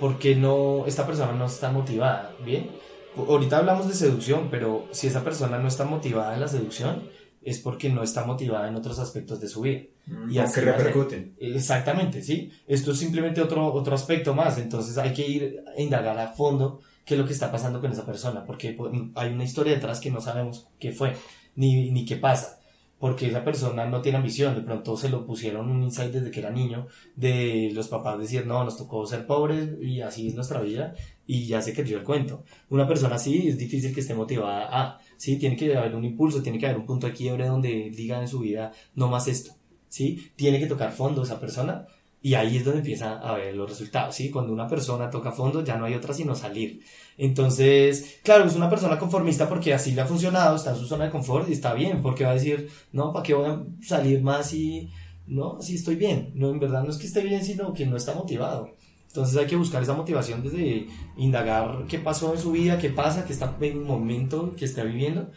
[0.00, 2.34] ¿por qué no, esta persona no está motivada?
[2.44, 2.70] ¿Bien?
[3.16, 7.08] Ahorita hablamos de seducción, pero si esa persona no está motivada en la seducción,
[7.42, 9.82] es porque no está motivada en otros aspectos de su vida.
[10.06, 11.34] Mm, y así repercuten.
[11.38, 12.50] Exactamente, sí.
[12.66, 14.58] Esto es simplemente otro, otro aspecto más.
[14.58, 17.90] Entonces hay que ir a indagar a fondo qué es lo que está pasando con
[17.90, 18.76] esa persona, porque
[19.14, 21.16] hay una historia detrás que no sabemos qué fue,
[21.56, 22.60] ni, ni qué pasa
[23.00, 26.40] porque esa persona no tiene ambición, de pronto se lo pusieron un insight desde que
[26.40, 26.86] era niño,
[27.16, 30.92] de los papás decir, no, nos tocó ser pobres y así es nuestra vida,
[31.26, 32.44] y ya se creyó el cuento.
[32.68, 36.42] Una persona así es difícil que esté motivada a, sí, tiene que haber un impulso,
[36.42, 39.52] tiene que haber un punto de quiebre donde diga en su vida, no más esto,
[39.86, 41.86] sí, tiene que tocar fondo esa persona,
[42.22, 44.30] y ahí es donde empieza a ver los resultados, ¿sí?
[44.30, 46.82] Cuando una persona toca fondo ya no hay otra sino salir.
[47.18, 51.04] Entonces, claro, es una persona conformista porque así le ha funcionado, está en su zona
[51.04, 54.22] de confort y está bien, porque va a decir, no, ¿para qué voy a salir
[54.22, 54.90] más y,
[55.26, 56.32] no, si estoy bien?
[56.34, 58.70] No, en verdad no es que esté bien, sino que no está motivado.
[59.10, 60.86] Entonces hay que buscar esa motivación desde
[61.16, 64.84] indagar qué pasó en su vida, qué pasa, qué está en un momento que está
[64.84, 65.32] viviendo,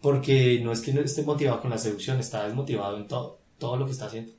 [0.00, 3.76] porque no es que no esté motivado con la seducción, está desmotivado en todo, todo
[3.76, 4.32] lo que está haciendo.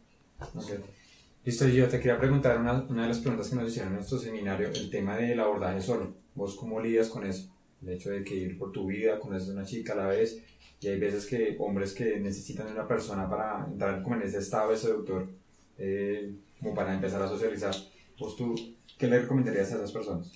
[1.45, 4.17] Listo, yo te quería preguntar una, una, de las preguntas que nos hicieron en nuestro
[4.17, 6.15] seminario, el tema del abordaje solo.
[6.33, 7.51] ¿Vos cómo lidias con eso?
[7.83, 10.41] El hecho de que ir por tu vida, conoces a una chica a la vez,
[10.79, 14.71] y hay veces que hombres que necesitan una persona para entrar como en ese estado
[14.71, 15.27] de seductor,
[15.77, 17.75] eh, como para empezar a socializar.
[18.21, 18.53] ¿Vos tú
[18.99, 20.31] qué le recomendarías a esas personas?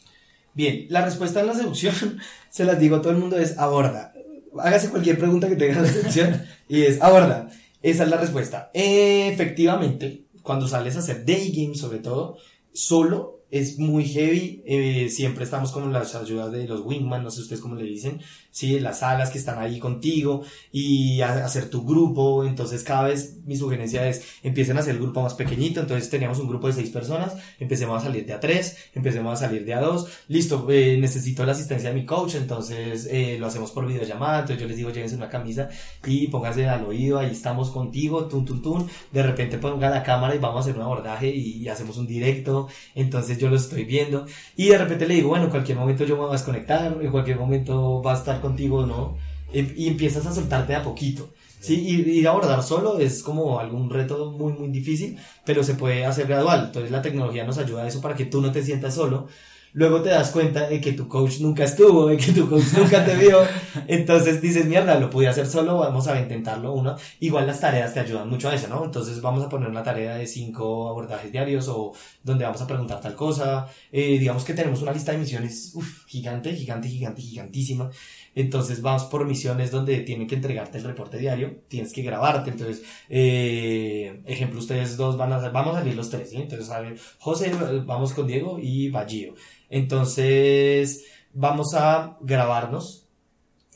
[0.55, 2.19] Bien, la respuesta en la seducción,
[2.49, 4.11] se las digo a todo el mundo, es aborda.
[4.59, 7.47] Hágase cualquier pregunta que tenga la seducción y es aborda.
[7.83, 8.71] Esa es la respuesta.
[8.73, 12.37] Efectivamente, cuando sales a hacer day game sobre todo,
[12.73, 17.41] solo es muy heavy, eh, siempre estamos con las ayudas de los wingman, no sé
[17.41, 18.19] ustedes cómo le dicen,
[18.55, 23.57] sí, las alas que están ahí contigo y hacer tu grupo, entonces cada vez mi
[23.57, 26.89] sugerencia es empiecen a hacer el grupo más pequeñito, entonces teníamos un grupo de seis
[26.89, 30.97] personas, empecemos a salir de a tres, empecemos a salir de a dos, listo, eh,
[30.97, 34.77] necesito la asistencia de mi coach, entonces eh, lo hacemos por videollamada, entonces yo les
[34.77, 35.67] digo llévense una camisa
[36.05, 40.33] y pónganse al oído, ahí estamos contigo, tun tun tun, de repente ponga la cámara
[40.33, 43.83] y vamos a hacer un abordaje y, y hacemos un directo, entonces yo lo estoy
[43.83, 44.25] viendo.
[44.55, 47.11] Y de repente le digo, bueno, en cualquier momento yo me voy a desconectar, en
[47.11, 49.17] cualquier momento va a estar contigo, ¿no?
[49.53, 51.29] Y empiezas a soltarte de a poquito.
[51.59, 55.73] Sí, y ir a abordar solo es como algún reto muy, muy difícil, pero se
[55.73, 56.65] puede hacer gradual.
[56.65, 59.27] Entonces la tecnología nos ayuda a eso para que tú no te sientas solo.
[59.75, 63.03] Luego te das cuenta de que tu coach nunca estuvo, de que tu coach nunca
[63.03, 63.39] te vio.
[63.87, 66.95] Entonces dices, mierda, lo pude hacer solo, vamos a intentarlo uno.
[67.19, 68.85] Igual las tareas te ayudan mucho a eso, ¿no?
[68.85, 71.91] Entonces vamos a poner una tarea de cinco abordajes diarios o
[72.23, 73.67] donde vamos a preguntar tal cosa.
[73.91, 77.91] Eh, digamos que tenemos una lista de misiones uf, gigante, gigante, gigante, gigantísima.
[78.35, 82.51] Entonces vamos por misiones donde tienen que entregarte el reporte diario, tienes que grabarte.
[82.51, 86.37] Entonces, eh, ejemplo, ustedes dos van a vamos a salir los tres, ¿sí?
[86.37, 87.51] Entonces, a ver, José,
[87.85, 89.33] vamos con Diego y Ballío.
[89.69, 93.07] Entonces, vamos a grabarnos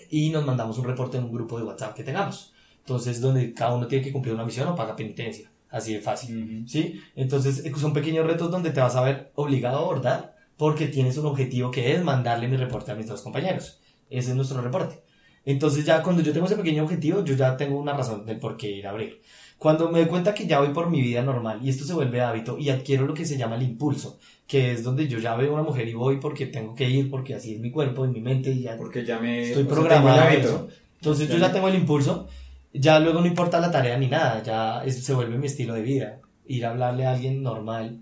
[0.09, 2.53] y nos mandamos un reporte en un grupo de WhatsApp que tengamos.
[2.79, 5.49] Entonces, donde cada uno tiene que cumplir una misión o paga penitencia.
[5.69, 6.65] Así de fácil.
[6.67, 6.99] ¿sí?
[7.15, 11.17] Entonces eh, son pequeños retos donde te vas a ver obligado a abordar porque tienes
[11.17, 13.78] un objetivo que es mandarle mi reporte a mis dos compañeros.
[14.09, 15.01] Ese es nuestro reporte.
[15.45, 18.57] Entonces ya cuando yo tengo ese pequeño objetivo, yo ya tengo una razón del por
[18.57, 19.21] qué ir a abrir.
[19.57, 22.21] Cuando me doy cuenta que ya voy por mi vida normal y esto se vuelve
[22.21, 25.51] hábito y adquiero lo que se llama el impulso, que es donde yo ya veo
[25.51, 28.09] a una mujer y voy porque tengo que ir, porque así es mi cuerpo y
[28.09, 29.41] mi mente y ya Porque ya me...
[29.41, 30.67] estoy sea, programado eso.
[30.95, 32.27] Entonces Ya yo ya me- tengo el impulso,
[32.73, 35.81] ya luego no importa la tarea ni nada, ya es- se vuelve mi estilo de
[35.81, 36.19] vida.
[36.47, 37.99] Ir a hablarle a alguien normal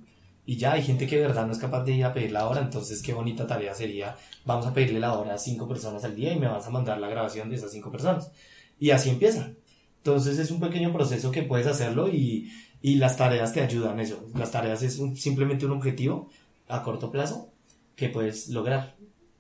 [0.48, 2.48] y ya hay gente que de verdad no es capaz de ir a pedir la
[2.48, 6.16] hora, entonces qué bonita tarea sería, vamos a pedirle la hora a cinco personas al
[6.16, 8.32] día y me vas a mandar la grabación de esas cinco personas.
[8.80, 9.52] Y así empieza.
[9.98, 12.50] Entonces es un pequeño proceso que puedes hacerlo y,
[12.82, 14.24] y las tareas te ayudan eso.
[14.36, 16.30] Las tareas es simplemente un objetivo
[16.70, 17.52] a corto plazo
[17.98, 18.96] que puedes lograr.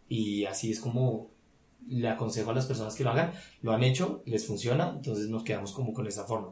[0.10, 1.30] Y así es como
[1.88, 3.32] le aconsejo a las personas que lo hagan,
[3.62, 6.50] lo han hecho, les funciona, entonces nos quedamos como con esa forma.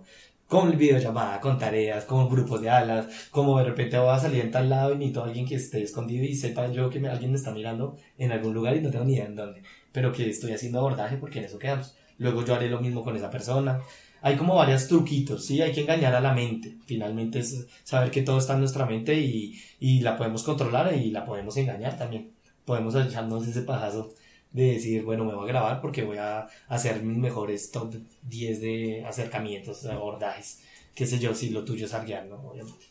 [0.48, 4.52] Con videollamada, con tareas, con grupos de alas, como de repente voy a salir en
[4.52, 7.38] tal lado y necesito a alguien que esté escondido y sepa yo que alguien me
[7.38, 10.52] está mirando en algún lugar y no tengo ni idea en dónde, pero que estoy
[10.52, 11.96] haciendo abordaje porque en eso quedamos.
[12.20, 13.82] Luego yo haré lo mismo con esa persona.
[14.22, 15.62] Hay como varios truquitos, ¿sí?
[15.62, 16.78] Hay que engañar a la mente.
[16.86, 21.12] Finalmente es saber que todo está en nuestra mente y, y la podemos controlar y
[21.12, 22.32] la podemos engañar también.
[22.66, 24.14] Podemos echarnos ese pajazo
[24.56, 27.93] de decir, bueno, me voy a grabar porque voy a hacer mis mejores top
[28.24, 30.62] 10 de acercamientos, abordajes,
[30.95, 32.38] qué sé yo, si lo tuyo es alguien, ¿no?
[32.38, 32.86] Obviamente.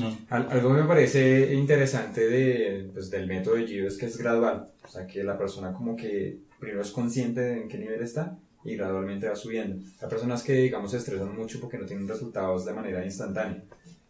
[0.00, 0.16] No.
[0.30, 4.16] Al- Algo que me parece interesante de, pues, del método de Gio es que es
[4.16, 4.66] gradual.
[4.84, 8.36] O sea, que la persona como que primero es consciente de en qué nivel está
[8.64, 9.76] y gradualmente va subiendo.
[10.02, 13.62] Hay personas que, digamos, se estresan mucho porque no tienen resultados de manera instantánea,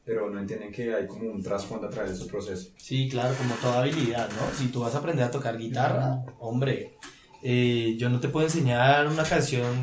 [0.05, 2.71] pero no entienden que hay como un trasfondo a través de su proceso.
[2.77, 4.57] Sí, claro, como toda habilidad, ¿no?
[4.57, 6.97] Si tú vas a aprender a tocar guitarra, hombre,
[7.43, 9.81] eh, yo no te puedo enseñar una canción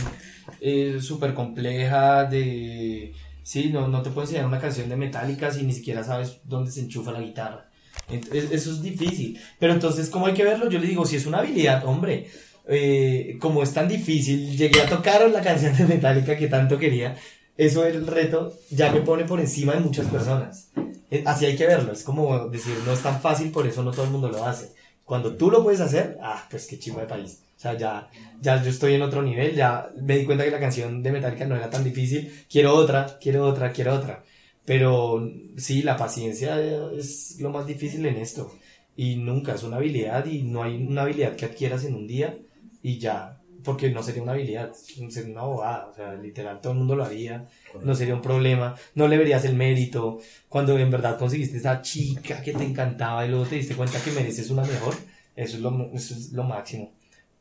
[0.62, 3.14] eh, súper compleja de...
[3.44, 6.72] Sí, no, no te puedo enseñar una canción de Metallica si ni siquiera sabes dónde
[6.72, 7.70] se enchufa la guitarra.
[8.10, 9.40] Eso es difícil.
[9.60, 10.70] Pero entonces, ¿cómo hay que verlo?
[10.70, 12.28] Yo le digo, si es una habilidad, hombre,
[12.68, 17.16] eh, como es tan difícil, llegué a tocar la canción de Metallica que tanto quería,
[17.58, 20.70] eso el reto ya me pone por encima de muchas personas.
[21.10, 23.92] Eh, Así hay que verlo, es como decir, no es tan fácil, por eso no
[23.92, 24.72] todo el mundo lo hace.
[25.04, 27.40] Cuando tú lo puedes hacer, ah, pues qué chivo de país.
[27.56, 30.60] O sea, ya, ya yo estoy en otro nivel, ya me di cuenta que la
[30.60, 34.24] canción de Metallica no era tan difícil, quiero otra, quiero otra, quiero otra.
[34.66, 38.54] Pero sí, la paciencia es lo más difícil en esto.
[38.96, 42.38] Y nunca es una habilidad y no hay una habilidad que adquieras en un día
[42.84, 46.80] y ya, porque no sería una habilidad, sería una bobada, o sea, literal, todo el
[46.80, 47.48] mundo lo haría,
[47.84, 52.42] no sería un problema, no le verías el mérito, cuando en verdad conseguiste esa chica
[52.42, 54.96] que te encantaba y luego te diste cuenta que mereces una mejor,
[55.36, 56.92] eso es lo, eso es lo máximo,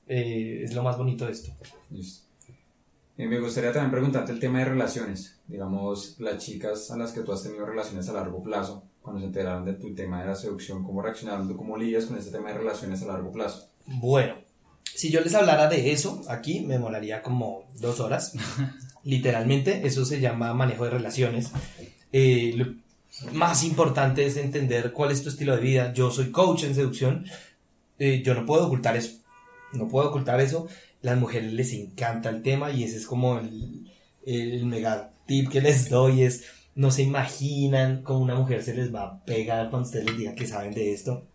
[0.08, 1.50] Eh, es lo más bonito de esto.
[3.18, 5.40] Y me gustaría también preguntarte el tema de relaciones.
[5.48, 9.26] Digamos, las chicas a las que tú has tenido relaciones a largo plazo, cuando se
[9.26, 11.48] enteraron de tu tema de la seducción, ¿cómo reaccionaron?
[11.48, 13.68] ¿Tú cómo lidias con este tema de relaciones a largo plazo?
[13.86, 14.34] Bueno,
[14.96, 18.32] si yo les hablara de eso aquí, me molaría como dos horas.
[19.04, 21.50] Literalmente, eso se llama manejo de relaciones.
[22.12, 22.74] Eh, lo
[23.32, 25.92] más importante es entender cuál es tu estilo de vida.
[25.92, 27.26] Yo soy coach en seducción.
[27.98, 29.18] Eh, yo no puedo ocultar eso.
[29.74, 30.66] No puedo ocultar eso.
[31.02, 33.92] Las mujeres les encanta el tema y ese es como el,
[34.24, 36.44] el mega tip que les doy es
[36.74, 40.34] no se imaginan cómo una mujer se les va a pegar cuando ustedes les digan
[40.34, 41.26] que saben de esto.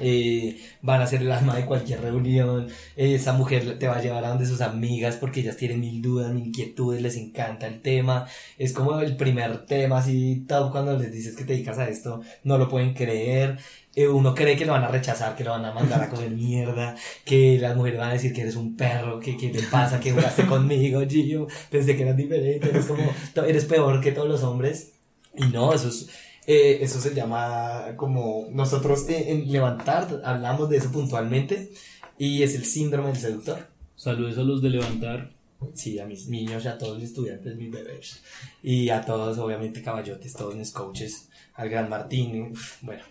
[0.00, 2.68] Eh, van a ser el alma de cualquier reunión.
[2.96, 6.32] esa mujer te va a llevar a donde sus amigas porque ellas tienen mil dudas,
[6.32, 8.26] mil inquietudes, les encanta el tema.
[8.58, 12.22] Es como el primer tema, así, todo cuando les dices que te dedicas a esto,
[12.44, 13.58] no lo pueden creer.
[13.94, 16.30] Eh, uno cree que lo van a rechazar, que lo van a mandar a comer
[16.30, 19.98] mierda, que las mujeres van a decir que eres un perro, que qué te pasa,
[19.98, 23.02] que jugaste conmigo, Gio, pensé que eras diferente, eres como,
[23.46, 24.92] eres peor que todos los hombres.
[25.34, 26.08] Y no, eso es,
[26.50, 31.70] eh, eso se llama como, nosotros en Levantar hablamos de eso puntualmente,
[32.16, 33.66] y es el síndrome del seductor.
[33.96, 35.30] Saludos a los de Levantar.
[35.74, 38.22] Sí, a mis niños y a todos mis estudiantes, mis bebés.
[38.62, 43.02] Y a todos, obviamente, caballotes, todos mis coaches, al gran Martín, bueno,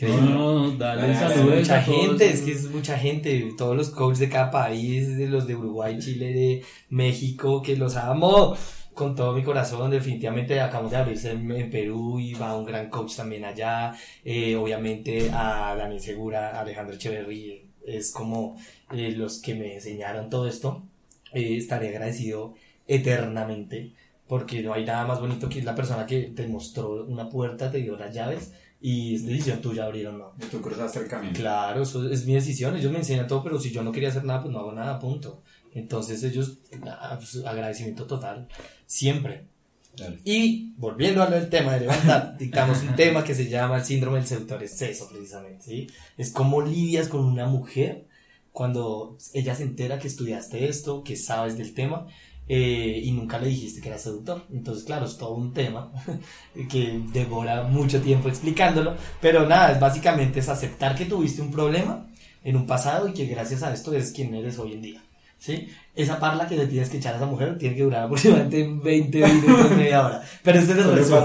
[0.00, 1.58] no, dale saludos.
[1.58, 3.54] Mucha gente, es que es mucha gente.
[3.58, 7.96] Todos los coaches de cada país, de los de Uruguay, Chile, de México, que los
[7.96, 8.56] amo
[8.94, 9.90] con todo mi corazón.
[9.90, 13.94] Definitivamente acabamos de abrirse en, Perú y va un gran coach también allá.
[14.24, 18.56] Eh, obviamente a Daniel Segura, a Alejandro Echeverry, es como
[18.92, 20.82] eh, los que me enseñaron todo esto.
[21.32, 22.54] Eh, estaré agradecido
[22.86, 23.92] eternamente
[24.26, 27.78] porque no hay nada más bonito que la persona que te mostró una puerta, te
[27.78, 30.32] dio las llaves y es decisión tuya abrir o no.
[30.40, 31.32] Y tú cruzaste el camino.
[31.34, 34.24] Claro, eso es mi decisión, ellos me enseñan todo, pero si yo no quería hacer
[34.24, 35.42] nada, pues no hago nada, punto.
[35.74, 38.48] Entonces ellos, pues, agradecimiento total,
[38.86, 39.46] siempre.
[40.24, 44.26] Y volviendo al tema de levantar, dictamos un tema que se llama el síndrome del
[44.26, 45.86] seductor exceso, precisamente, ¿sí?
[46.16, 48.06] Es como lidias con una mujer
[48.52, 52.06] cuando ella se entera que estudiaste esto, que sabes del tema,
[52.48, 54.44] eh, y nunca le dijiste que era seductor.
[54.52, 55.92] Entonces, claro, es todo un tema
[56.70, 62.08] que devora mucho tiempo explicándolo, pero nada, es básicamente es aceptar que tuviste un problema
[62.44, 65.02] en un pasado y que gracias a esto es quien eres hoy en día.
[65.42, 65.66] ¿Sí?
[65.96, 69.26] Esa parla que le tienes que echar a esa mujer tiene que durar aproximadamente 20
[69.26, 70.22] minutos, media hora.
[70.44, 71.24] Pero ese es el resumen.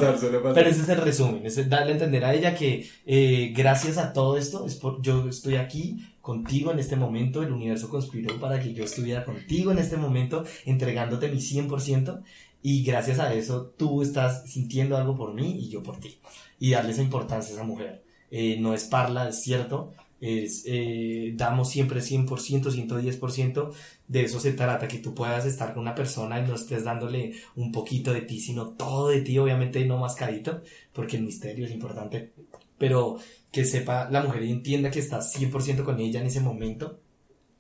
[0.55, 1.45] Pero ese es el resumen.
[1.45, 5.29] Es darle a entender a ella que eh, gracias a todo esto, es por, yo
[5.29, 9.77] estoy aquí contigo en este momento, el universo conspiró para que yo estuviera contigo en
[9.77, 12.23] este momento, entregándote mi 100%,
[12.63, 16.17] y gracias a eso tú estás sintiendo algo por mí y yo por ti.
[16.59, 18.03] Y darle esa importancia a esa mujer.
[18.31, 23.71] Eh, no es parla, es cierto, es, eh, damos siempre 100%, 110%,
[24.07, 27.33] de eso se trata, que tú puedas estar con una persona y no estés dándole
[27.55, 30.61] un poquito de ti, sino todo de ti, obviamente no mascadito,
[30.93, 32.31] porque el misterio es importante,
[32.77, 33.17] pero
[33.51, 36.99] que sepa la mujer y entienda que estás 100% con ella en ese momento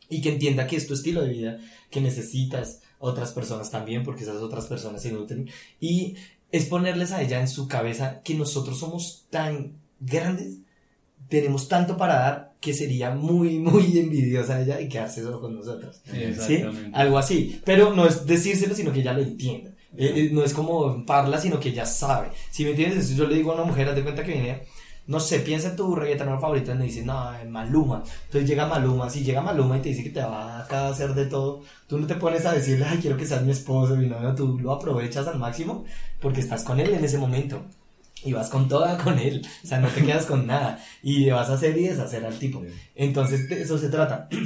[0.09, 1.57] y que entienda que es tu estilo de vida,
[1.89, 5.49] que necesitas otras personas también, porque esas otras personas se nutren.
[5.79, 6.15] Y
[6.51, 10.59] es ponerles a ella en su cabeza que nosotros somos tan grandes,
[11.29, 16.01] tenemos tanto para dar, que sería muy, muy envidiosa ella y quedarse solo con nosotros.
[16.05, 16.63] ¿Sí?
[16.93, 17.61] Algo así.
[17.65, 19.71] Pero no es decírselo, sino que ella lo entienda.
[19.95, 22.29] Eh, eh, no es como parla, sino que ella sabe.
[22.51, 24.61] Si me entiendes, yo le digo a una mujer, haz de cuenta que viene
[25.07, 28.03] no sé, piensa en tu reggaetonero favorito y me dice, no, Maluma.
[28.25, 31.25] Entonces llega Maluma, si llega Maluma y te dice que te va a hacer de
[31.25, 34.35] todo, tú no te pones a decirle, ay, quiero que seas mi esposo, y no,
[34.35, 35.85] tú lo aprovechas al máximo
[36.19, 37.63] porque estás con él en ese momento.
[38.23, 40.83] Y vas con toda con él, o sea, no te quedas con nada.
[41.03, 42.63] Y vas a hacer y deshacer al tipo.
[42.95, 44.27] Entonces, de eso se trata.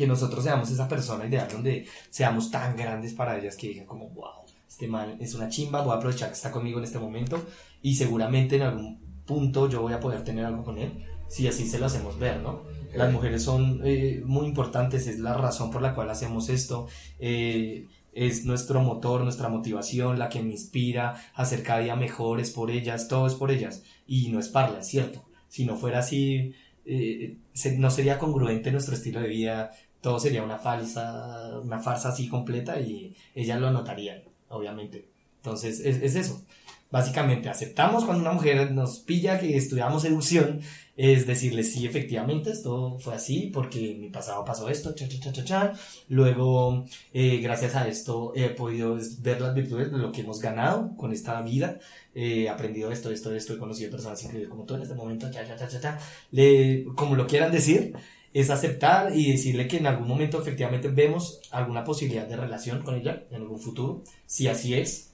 [0.00, 4.08] que nosotros seamos esa persona ideal donde seamos tan grandes para ellas que digan como,
[4.08, 7.44] wow, este man es una chimba, voy a aprovechar que está conmigo en este momento
[7.82, 11.68] y seguramente en algún punto yo voy a poder tener algo con él, si así
[11.68, 12.62] se lo hacemos ver, ¿no?
[12.94, 16.88] Las mujeres son eh, muy importantes, es la razón por la cual hacemos esto,
[17.18, 22.50] eh, es nuestro motor, nuestra motivación, la que me inspira a ser cada día mejores
[22.50, 26.00] por ellas, todo es por ellas, y no es parla, es cierto, si no fuera
[26.00, 26.52] así,
[26.84, 27.36] eh,
[27.78, 32.80] no sería congruente nuestro estilo de vida, todo sería una falsa, una farsa así completa
[32.80, 35.08] y ellas lo notarían, obviamente.
[35.36, 36.44] Entonces, es, es eso
[36.90, 40.60] básicamente aceptamos cuando una mujer nos pilla que estudiamos seducción,
[40.96, 45.32] es decirle, sí, efectivamente, esto fue así porque en mi pasado pasó esto, cha, cha,
[45.32, 45.72] cha, cha,
[46.08, 46.84] Luego,
[47.14, 51.12] eh, gracias a esto, he podido ver las virtudes de lo que hemos ganado con
[51.12, 51.78] esta vida.
[52.14, 55.46] He aprendido esto, esto, esto, he conocido personas increíbles como tú en este momento, cha,
[55.46, 55.98] cha, cha, cha, cha.
[56.32, 57.94] Le, como lo quieran decir,
[58.34, 62.96] es aceptar y decirle que en algún momento efectivamente vemos alguna posibilidad de relación con
[62.96, 64.02] ella en algún futuro.
[64.26, 65.12] Si así es,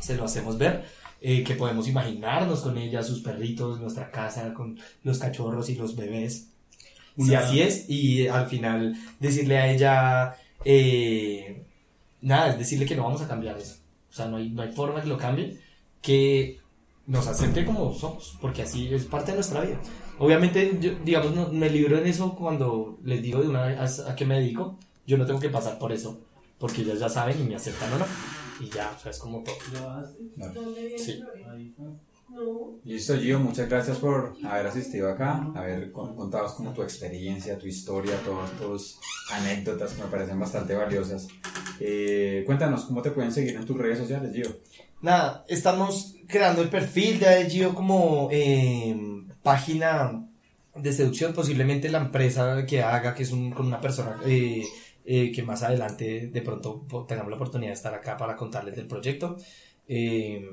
[0.00, 0.84] se lo hacemos ver
[1.20, 5.96] eh, que podemos imaginarnos con ella, sus perritos, nuestra casa, con los cachorros y los
[5.96, 6.48] bebés.
[7.18, 11.64] Si así es, y al final decirle a ella, eh,
[12.22, 13.76] nada, es decirle que no vamos a cambiar eso.
[14.08, 15.58] O sea, no hay, no hay forma que lo cambie,
[16.00, 16.60] que
[17.08, 19.80] nos acepte como somos, porque así es parte de nuestra vida.
[20.20, 24.14] Obviamente, yo, digamos, me libro en eso cuando les digo de una vez a, a
[24.14, 24.78] qué me dedico.
[25.06, 26.20] Yo no tengo que pasar por eso,
[26.58, 28.06] porque ellas ya saben y me aceptan o no.
[28.60, 29.56] y ya, o sea, es como todo.
[30.96, 31.22] Sí.
[32.84, 38.16] Listo, Gio, muchas gracias por haber asistido acá, haber contado como tu experiencia, tu historia,
[38.24, 38.98] todas tus
[39.32, 41.26] anécdotas que me parecen bastante valiosas.
[41.80, 44.56] Eh, cuéntanos, ¿cómo te pueden seguir en tus redes sociales, Gio?
[45.00, 48.96] Nada, estamos creando el perfil de Gio como eh,
[49.42, 50.28] página
[50.74, 54.64] de seducción, posiblemente la empresa que haga, que es un, con una persona eh,
[55.10, 58.86] eh, que más adelante de pronto tengamos la oportunidad de estar acá para contarles del
[58.86, 59.38] proyecto.
[59.88, 60.46] Eh,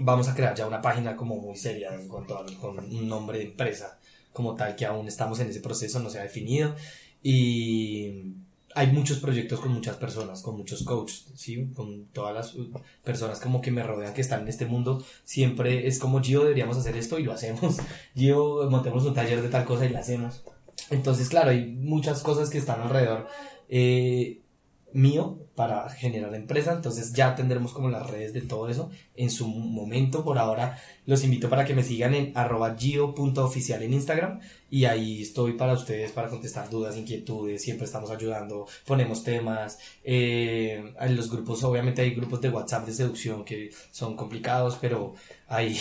[0.00, 3.38] vamos a crear ya una página como muy seria en cuanto a con un nombre
[3.38, 3.96] de empresa
[4.32, 6.74] como tal que aún estamos en ese proceso, no se ha definido
[7.22, 8.34] y
[8.74, 11.70] hay muchos proyectos con muchas personas, con muchos coaches, ¿sí?
[11.72, 12.56] con todas las
[13.04, 16.76] personas como que me rodean que están en este mundo, siempre es como Gio deberíamos
[16.76, 17.76] hacer esto y lo hacemos,
[18.16, 20.42] Gio montemos un taller de tal cosa y lo hacemos.
[20.90, 23.28] Entonces, claro, hay muchas cosas que están alrededor.
[23.70, 24.40] Eh,
[24.92, 26.72] mío para generar empresa.
[26.72, 30.24] Entonces ya tendremos como las redes de todo eso en su momento.
[30.24, 34.40] Por ahora los invito para que me sigan en arroba gio.oficial en Instagram
[34.70, 37.62] y ahí estoy para ustedes para contestar dudas, inquietudes.
[37.62, 39.78] Siempre estamos ayudando, ponemos temas.
[40.02, 45.14] Eh, en los grupos, obviamente hay grupos de WhatsApp de seducción que son complicados, pero
[45.48, 45.78] ahí,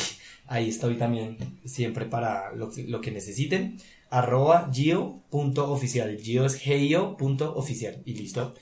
[0.48, 3.78] ahí estoy también siempre para lo que necesiten
[4.10, 6.18] arroba gio.oficial.
[6.18, 8.54] Gio es gio.oficial y listo.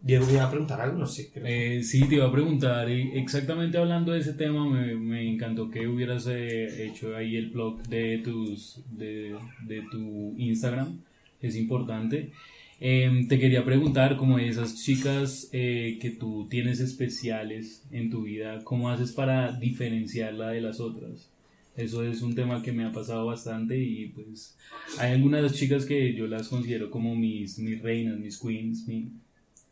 [0.00, 1.30] Diego me iba a preguntar algo, no sé.
[1.34, 6.26] Eh, sí, te iba a preguntar, exactamente hablando de ese tema, me, encantó que hubieras
[6.28, 9.36] eh, hecho ahí el blog de, tus, de,
[9.66, 11.00] de tu Instagram,
[11.42, 12.30] es importante.
[12.80, 18.62] Em, te quería preguntar, como esas chicas eh, que tú tienes especiales en tu vida,
[18.62, 21.28] ¿cómo haces para diferenciarla de las otras?
[21.78, 24.56] Eso es un tema que me ha pasado bastante y pues
[24.98, 29.12] hay algunas chicas que yo las considero como mis, mis reinas, mis queens, mi,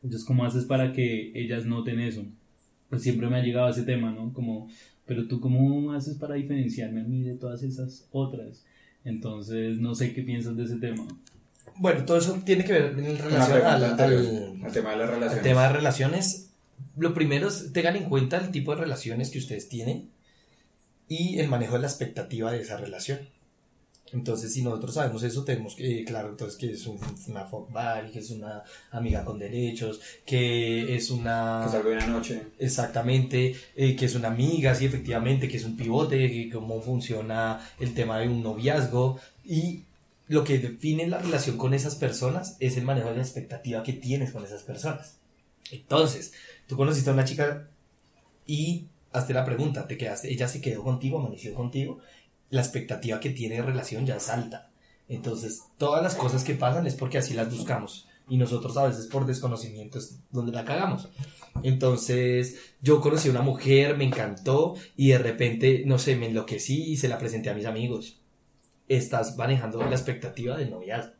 [0.06, 2.24] entonces, ¿cómo haces para que ellas noten eso?
[2.88, 4.32] Pues siempre me ha llegado ese tema, ¿no?
[4.32, 4.68] Como,
[5.04, 8.64] pero tú, ¿cómo haces para diferenciarme a mí de todas esas otras?
[9.04, 11.08] Entonces, no sé qué piensas de ese tema.
[11.78, 13.96] Bueno, todo eso tiene que ver en relación al,
[14.72, 15.42] tema de las relaciones.
[15.42, 16.50] tema de relaciones.
[16.96, 20.10] Lo primero es tengan en cuenta el tipo de relaciones que ustedes tienen
[21.08, 23.20] y el manejo de la expectativa de esa relación.
[24.12, 27.70] Entonces, si nosotros sabemos eso, tenemos que, claro, entonces que es una fuck
[28.12, 31.62] que es una amiga con derechos, que es una...
[31.64, 32.42] Que salgo de una noche.
[32.58, 37.60] Exactamente, eh, que es una amiga, sí, efectivamente, que es un pivote, que cómo funciona
[37.80, 39.18] el tema de un noviazgo.
[39.44, 39.82] Y
[40.28, 43.92] lo que define la relación con esas personas es el manejo de la expectativa que
[43.92, 45.18] tienes con esas personas.
[45.72, 46.32] Entonces,
[46.68, 47.68] tú conociste a una chica
[48.46, 51.98] y hazte la pregunta, te quedaste, ella se quedó contigo, amaneció contigo,
[52.50, 54.70] la expectativa que tiene de relación ya es alta.
[55.08, 58.08] Entonces, todas las cosas que pasan es porque así las buscamos.
[58.28, 61.08] Y nosotros a veces por desconocimiento es donde la cagamos.
[61.62, 66.82] Entonces, yo conocí a una mujer, me encantó y de repente, no sé, me enloquecí
[66.90, 68.20] y se la presenté a mis amigos.
[68.88, 71.14] Estás manejando la expectativa del noviazgo.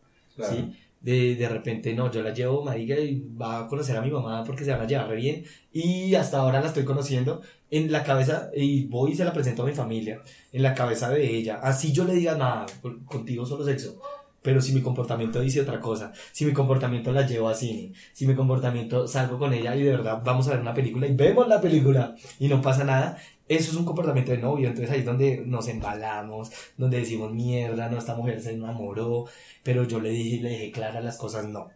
[0.51, 0.73] ¿sí?
[1.07, 4.43] de, de repente, no, yo la llevo, marica, y va a conocer a mi mamá
[4.45, 8.51] porque se van a llevar bien, y hasta ahora la estoy conociendo, en la cabeza,
[8.55, 11.93] y voy y se la presento a mi familia, en la cabeza de ella, así
[11.93, 12.67] yo le diga, nada,
[13.07, 14.01] contigo solo sexo,
[14.47, 18.29] pero si mi comportamiento dice otra cosa, si mi comportamiento la llevo a cine, si
[18.29, 21.49] mi comportamiento salgo con ella y de verdad vamos a ver una película y vemos
[21.49, 25.05] la película y no pasa nada, eso es un comportamiento de novio, entonces ahí es
[25.05, 29.27] donde nos embalamos, donde decimos mierda, no, esta mujer se enamoró,
[29.65, 31.69] pero yo le dije, le dije clara las cosas, no.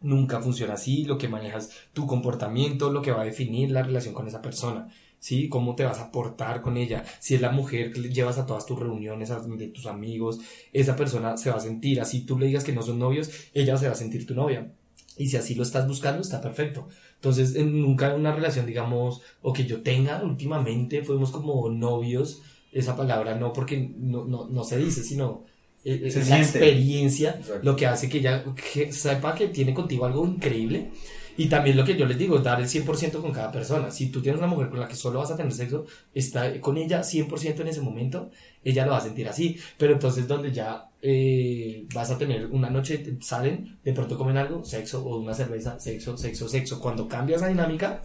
[0.00, 4.14] Nunca funciona así, lo que manejas tu comportamiento, lo que va a definir la relación
[4.14, 4.88] con esa persona,
[5.22, 5.48] ¿sí?
[5.48, 7.04] Cómo te vas a portar con ella.
[7.20, 10.40] Si es la mujer que llevas a todas tus reuniones, a de tus amigos,
[10.72, 13.76] esa persona se va a sentir, así tú le digas que no son novios, ella
[13.76, 14.72] se va a sentir tu novia.
[15.16, 16.88] Y si así lo estás buscando, está perfecto.
[17.14, 22.42] Entonces, en, nunca en una relación, digamos, o que yo tenga últimamente, fuimos como novios,
[22.72, 25.44] esa palabra no porque no, no, no se dice, sino
[25.84, 28.44] eh, eh, la experiencia lo que hace que ella
[28.90, 30.90] sepa que tiene contigo algo increíble.
[31.36, 33.90] Y también lo que yo les digo, dar el 100% con cada persona.
[33.90, 36.76] Si tú tienes una mujer con la que solo vas a tener sexo, está con
[36.76, 38.30] ella 100% en ese momento,
[38.62, 39.58] ella lo va a sentir así.
[39.78, 44.64] Pero entonces donde ya eh, vas a tener una noche, salen, de pronto comen algo,
[44.64, 46.80] sexo o una cerveza, sexo, sexo, sexo.
[46.80, 48.02] Cuando cambia esa dinámica,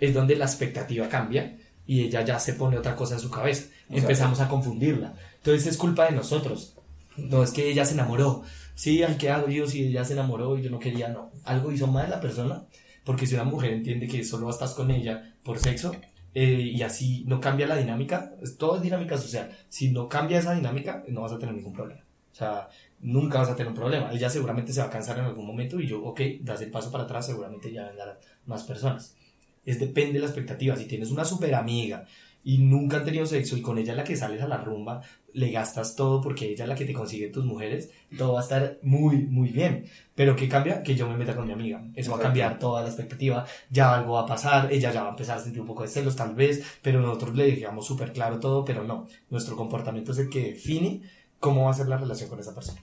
[0.00, 3.66] es donde la expectativa cambia y ella ya se pone otra cosa en su cabeza.
[3.90, 5.14] Empezamos a confundirla.
[5.36, 6.74] Entonces es culpa de nosotros.
[7.16, 8.42] No es que ella se enamoró.
[8.74, 11.08] Sí, ay, ¿qué hago yo si ella se enamoró y yo no quería?
[11.08, 11.30] No.
[11.44, 12.64] Algo hizo mal la persona.
[13.04, 15.92] Porque si una mujer entiende que solo estás con ella por sexo,
[16.34, 19.50] eh, y así no cambia la dinámica, todo es dinámica social.
[19.68, 22.00] Si no cambia esa dinámica, no vas a tener ningún problema.
[22.32, 22.68] O sea,
[23.00, 24.10] nunca vas a tener un problema.
[24.10, 26.90] Ella seguramente se va a cansar en algún momento y yo, ok, das el paso
[26.90, 28.16] para atrás, seguramente ya vendrán
[28.46, 29.16] más personas.
[29.64, 30.76] Es depende de la expectativa.
[30.76, 32.06] Si tienes una super amiga
[32.44, 35.00] y nunca han tenido sexo y con ella es la que sales a la rumba,
[35.32, 38.42] le gastas todo porque ella es la que te consigue tus mujeres, todo va a
[38.42, 39.86] estar muy, muy bien.
[40.14, 40.82] Pero ¿qué cambia?
[40.82, 41.84] Que yo me meta con mi amiga.
[41.94, 45.08] Eso va a cambiar toda la expectativa, ya algo va a pasar, ella ya va
[45.08, 48.12] a empezar a sentir un poco de celos tal vez, pero nosotros le dejamos súper
[48.12, 51.02] claro todo, pero no, nuestro comportamiento es el que define
[51.40, 52.80] cómo va a ser la relación con esa persona.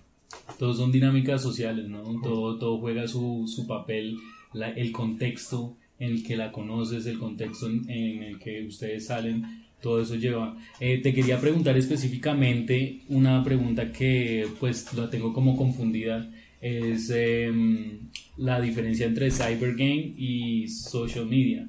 [0.57, 2.03] Todos son dinámicas sociales, ¿no?
[2.22, 4.18] Todo, todo juega su, su papel,
[4.53, 9.66] la, el contexto en el que la conoces, el contexto en, el que ustedes salen,
[9.80, 10.58] todo eso lleva.
[10.80, 16.28] Eh, te quería preguntar específicamente una pregunta que pues la tengo como confundida,
[16.60, 21.68] es em, la diferencia entre cybergame y social media.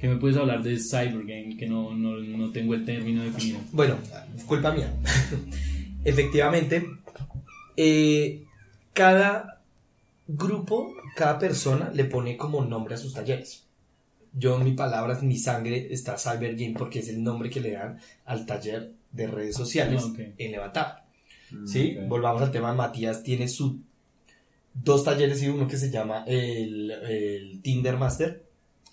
[0.00, 1.56] ¿Qué me puedes hablar de cybergame?
[1.56, 3.60] Que no, no, no tengo el término definido.
[3.70, 3.98] Bueno,
[4.46, 4.92] culpa mía.
[6.04, 6.84] Efectivamente,
[7.76, 8.42] eh,
[8.92, 9.60] cada
[10.26, 13.64] grupo, cada persona le pone como nombre a sus talleres.
[14.32, 17.98] Yo en mi palabras, mi sangre está Cybergame porque es el nombre que le dan
[18.24, 21.04] al taller de redes sociales Ah, en Levantar.
[21.50, 21.98] Mm, ¿Sí?
[22.06, 22.72] Volvamos al tema.
[22.72, 23.80] Matías tiene su
[24.72, 28.44] dos talleres y uno que se llama el, el Tinder Master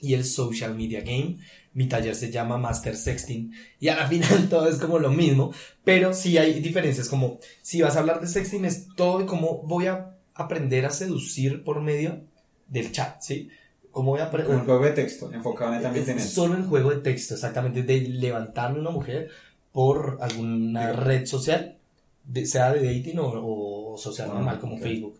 [0.01, 1.37] y el Social Media Game.
[1.73, 5.53] Mi taller se llama Master Sexting y a la final todo es como lo mismo,
[5.83, 9.61] pero sí hay diferencias como si vas a hablar de sexting es todo de cómo
[9.63, 12.21] voy a aprender a seducir por medio
[12.67, 13.49] del chat, ¿sí?
[13.91, 16.41] Cómo voy a aprender juego de texto, enfocado netamente en es eso.
[16.43, 19.29] solo en juego de texto, exactamente, de levantarme una mujer
[19.71, 21.77] por alguna red social,
[22.23, 24.81] de- sea de dating o, o social Ah, normal como ok.
[24.81, 25.19] Facebook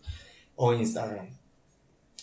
[0.56, 1.26] o Instagram.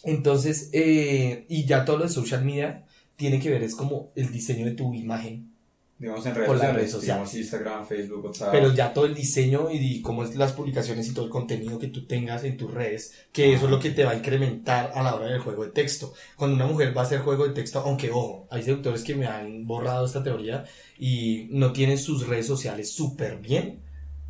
[0.04, 2.86] Entonces, eh, y ya todo lo de social media
[3.16, 5.52] tiene que ver, es como el diseño de tu imagen,
[5.98, 7.32] Digamos en redes Por las sociales, redes sociales.
[7.32, 8.52] digamos Instagram, Facebook, WhatsApp.
[8.52, 11.80] pero ya todo el diseño y, y cómo es las publicaciones y todo el contenido
[11.80, 14.92] que tú tengas en tus redes, que eso es lo que te va a incrementar
[14.94, 16.14] a la hora del juego de texto.
[16.36, 19.26] Cuando una mujer va a hacer juego de texto, aunque ojo, hay seductores que me
[19.26, 20.66] han borrado esta teoría
[21.00, 23.80] y no tienen sus redes sociales súper bien,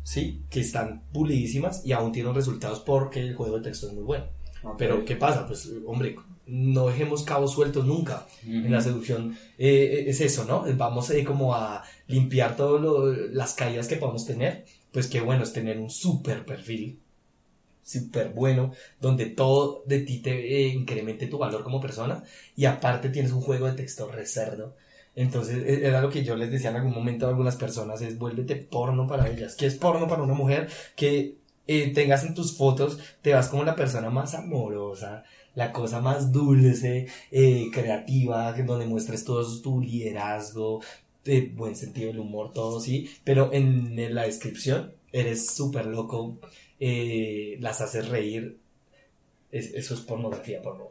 [0.04, 0.44] ¿sí?
[0.48, 4.26] Que están pulidísimas y aún tienen resultados porque el juego de texto es muy bueno.
[4.78, 5.46] Pero, ¿qué pasa?
[5.46, 6.16] Pues, hombre,
[6.46, 10.64] no dejemos cabos sueltos nunca en la seducción eh, es eso, ¿no?
[10.76, 14.64] Vamos eh, como a limpiar todas las caídas que podamos tener.
[14.92, 17.00] Pues qué bueno es tener un super perfil,
[17.86, 22.24] súper bueno, donde todo de ti te eh, incremente tu valor como persona
[22.56, 24.74] y aparte tienes un juego de texto recerdo.
[25.14, 28.18] Entonces eh, era lo que yo les decía en algún momento a algunas personas, es
[28.18, 29.54] vuélvete porno para ellas.
[29.54, 30.68] ¿Qué es porno para una mujer?
[30.96, 31.36] Que
[31.68, 35.24] eh, tengas en tus fotos, te vas como la persona más amorosa,
[35.56, 40.80] la cosa más dulce, eh, creativa, donde muestres todo tu liderazgo,
[41.24, 46.38] de buen sentido del humor, todo, sí, pero en, en la descripción eres súper loco,
[46.80, 48.58] eh, las haces reír,
[49.50, 50.88] Es- eso es pornografía porno,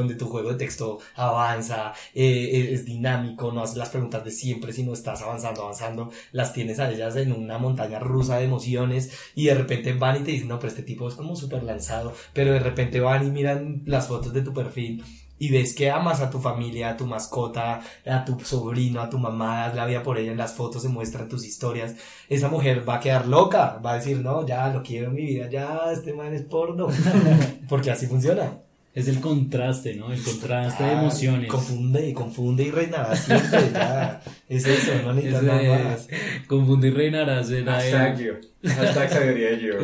[0.00, 4.72] donde tu juego de texto avanza, eh, es dinámico, no haces las preguntas de siempre,
[4.72, 9.46] sino estás avanzando, avanzando, las tienes a ellas en una montaña rusa de emociones y
[9.46, 12.52] de repente van y te dicen, no, pero este tipo es como súper lanzado, pero
[12.52, 15.02] de repente van y miran las fotos de tu perfil
[15.38, 19.18] y ves que amas a tu familia, a tu mascota, a tu sobrino, a tu
[19.18, 21.94] mamá, la vida por ella, en las fotos se muestran tus historias,
[22.28, 25.26] esa mujer va a quedar loca, va a decir, no, ya lo quiero en mi
[25.26, 26.88] vida, ya, este man es porno,
[27.68, 28.65] porque así funciona.
[28.96, 30.10] Es el contraste, ¿no?
[30.12, 31.48] El contraste de emociones.
[31.50, 36.08] Confunde, confunde y reinará siempre, ya, es eso, no necesitas Es, nada más.
[36.46, 38.70] Confundir reinará será el- Hashtag yo.
[38.70, 39.74] Hashtag sabiduría yo.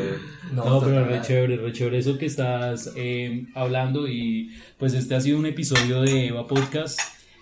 [0.55, 5.21] No, pero re chévere, re chévere eso que estás eh, hablando y pues este ha
[5.21, 6.99] sido un episodio de Eva Podcast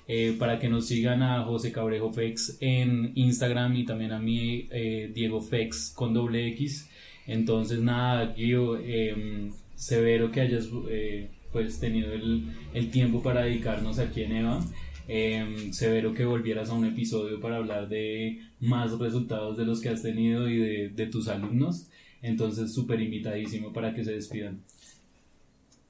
[0.08, 4.66] eh, para que nos sigan a José Cabrejo Fex en Instagram y también a mí
[4.72, 6.88] eh, Diego Fex con doble X.
[7.28, 13.98] Entonces nada, Guido, eh, severo que hayas eh, pues tenido el, el tiempo para dedicarnos
[13.98, 14.60] aquí en Eva.
[15.08, 19.88] Eh, severo que volvieras a un episodio para hablar de más resultados de los que
[19.88, 21.86] has tenido y de, de tus alumnos.
[22.22, 24.60] Entonces, súper invitadísimo para que se despidan.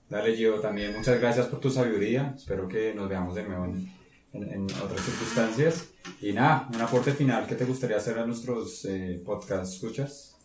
[0.09, 2.35] Dale, Gio, también muchas gracias por tu sabiduría.
[2.37, 3.93] Espero que nos veamos de nuevo en,
[4.33, 5.89] en- en otras circunstancias.
[6.23, 10.37] Y nada, un aporte final que te gustaría hacer a nuestros eh, podcast escuchas.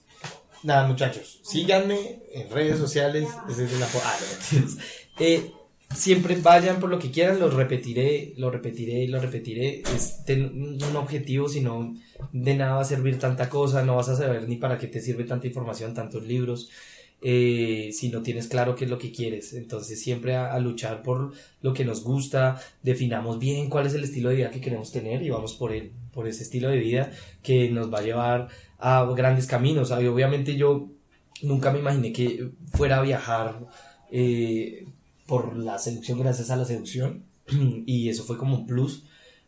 [0.63, 3.27] Nada, muchachos, síganme en redes sociales.
[3.47, 4.17] El apo- ah,
[4.51, 4.67] no.
[5.19, 5.51] Eh,
[5.93, 9.81] siempre vayan por lo que quieran, lo repetiré, lo repetiré lo repetiré.
[9.95, 11.93] Es un objetivo, si no,
[12.31, 15.01] de nada va a servir tanta cosa, no vas a saber ni para qué te
[15.01, 16.69] sirve tanta información, tantos libros.
[17.21, 19.53] eh, si no tienes claro qué es lo que quieres.
[19.53, 24.29] Entonces siempre a, luchar por lo que nos gusta, definamos bien cuál es el estilo
[24.29, 27.11] de vida que queremos tener y vamos por él, por ese estilo de vida
[27.41, 28.47] que nos va a llevar
[28.77, 29.91] a grandes caminos.
[29.91, 30.89] Obviamente yo
[31.41, 33.65] nunca me imaginé que fuera a viajar
[34.11, 34.85] eh,
[35.25, 37.25] por la seducción gracias a la seducción.
[37.85, 39.05] y eso fue como un plus,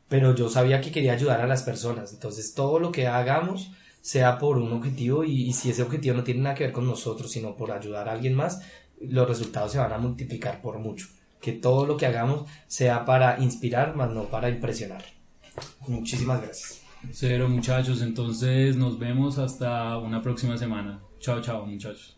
[0.08, 3.72] pero yo sabía que quería ayudar a las personas, entonces todo lo que hagamos
[4.02, 7.30] sea por un objetivo y, si ese objetivo no tiene nada que ver con nosotros,
[7.30, 8.62] sino por ayudar a alguien más,
[9.02, 11.08] los resultados se van a multiplicar por mucho.
[11.42, 15.04] Que todo lo que hagamos sea para inspirar, más no para impresionar.
[15.88, 16.82] Muchísimas gracias.
[17.12, 21.02] Cero muchachos, entonces nos vemos hasta una próxima semana.
[21.20, 22.18] Chao, chao muchachos.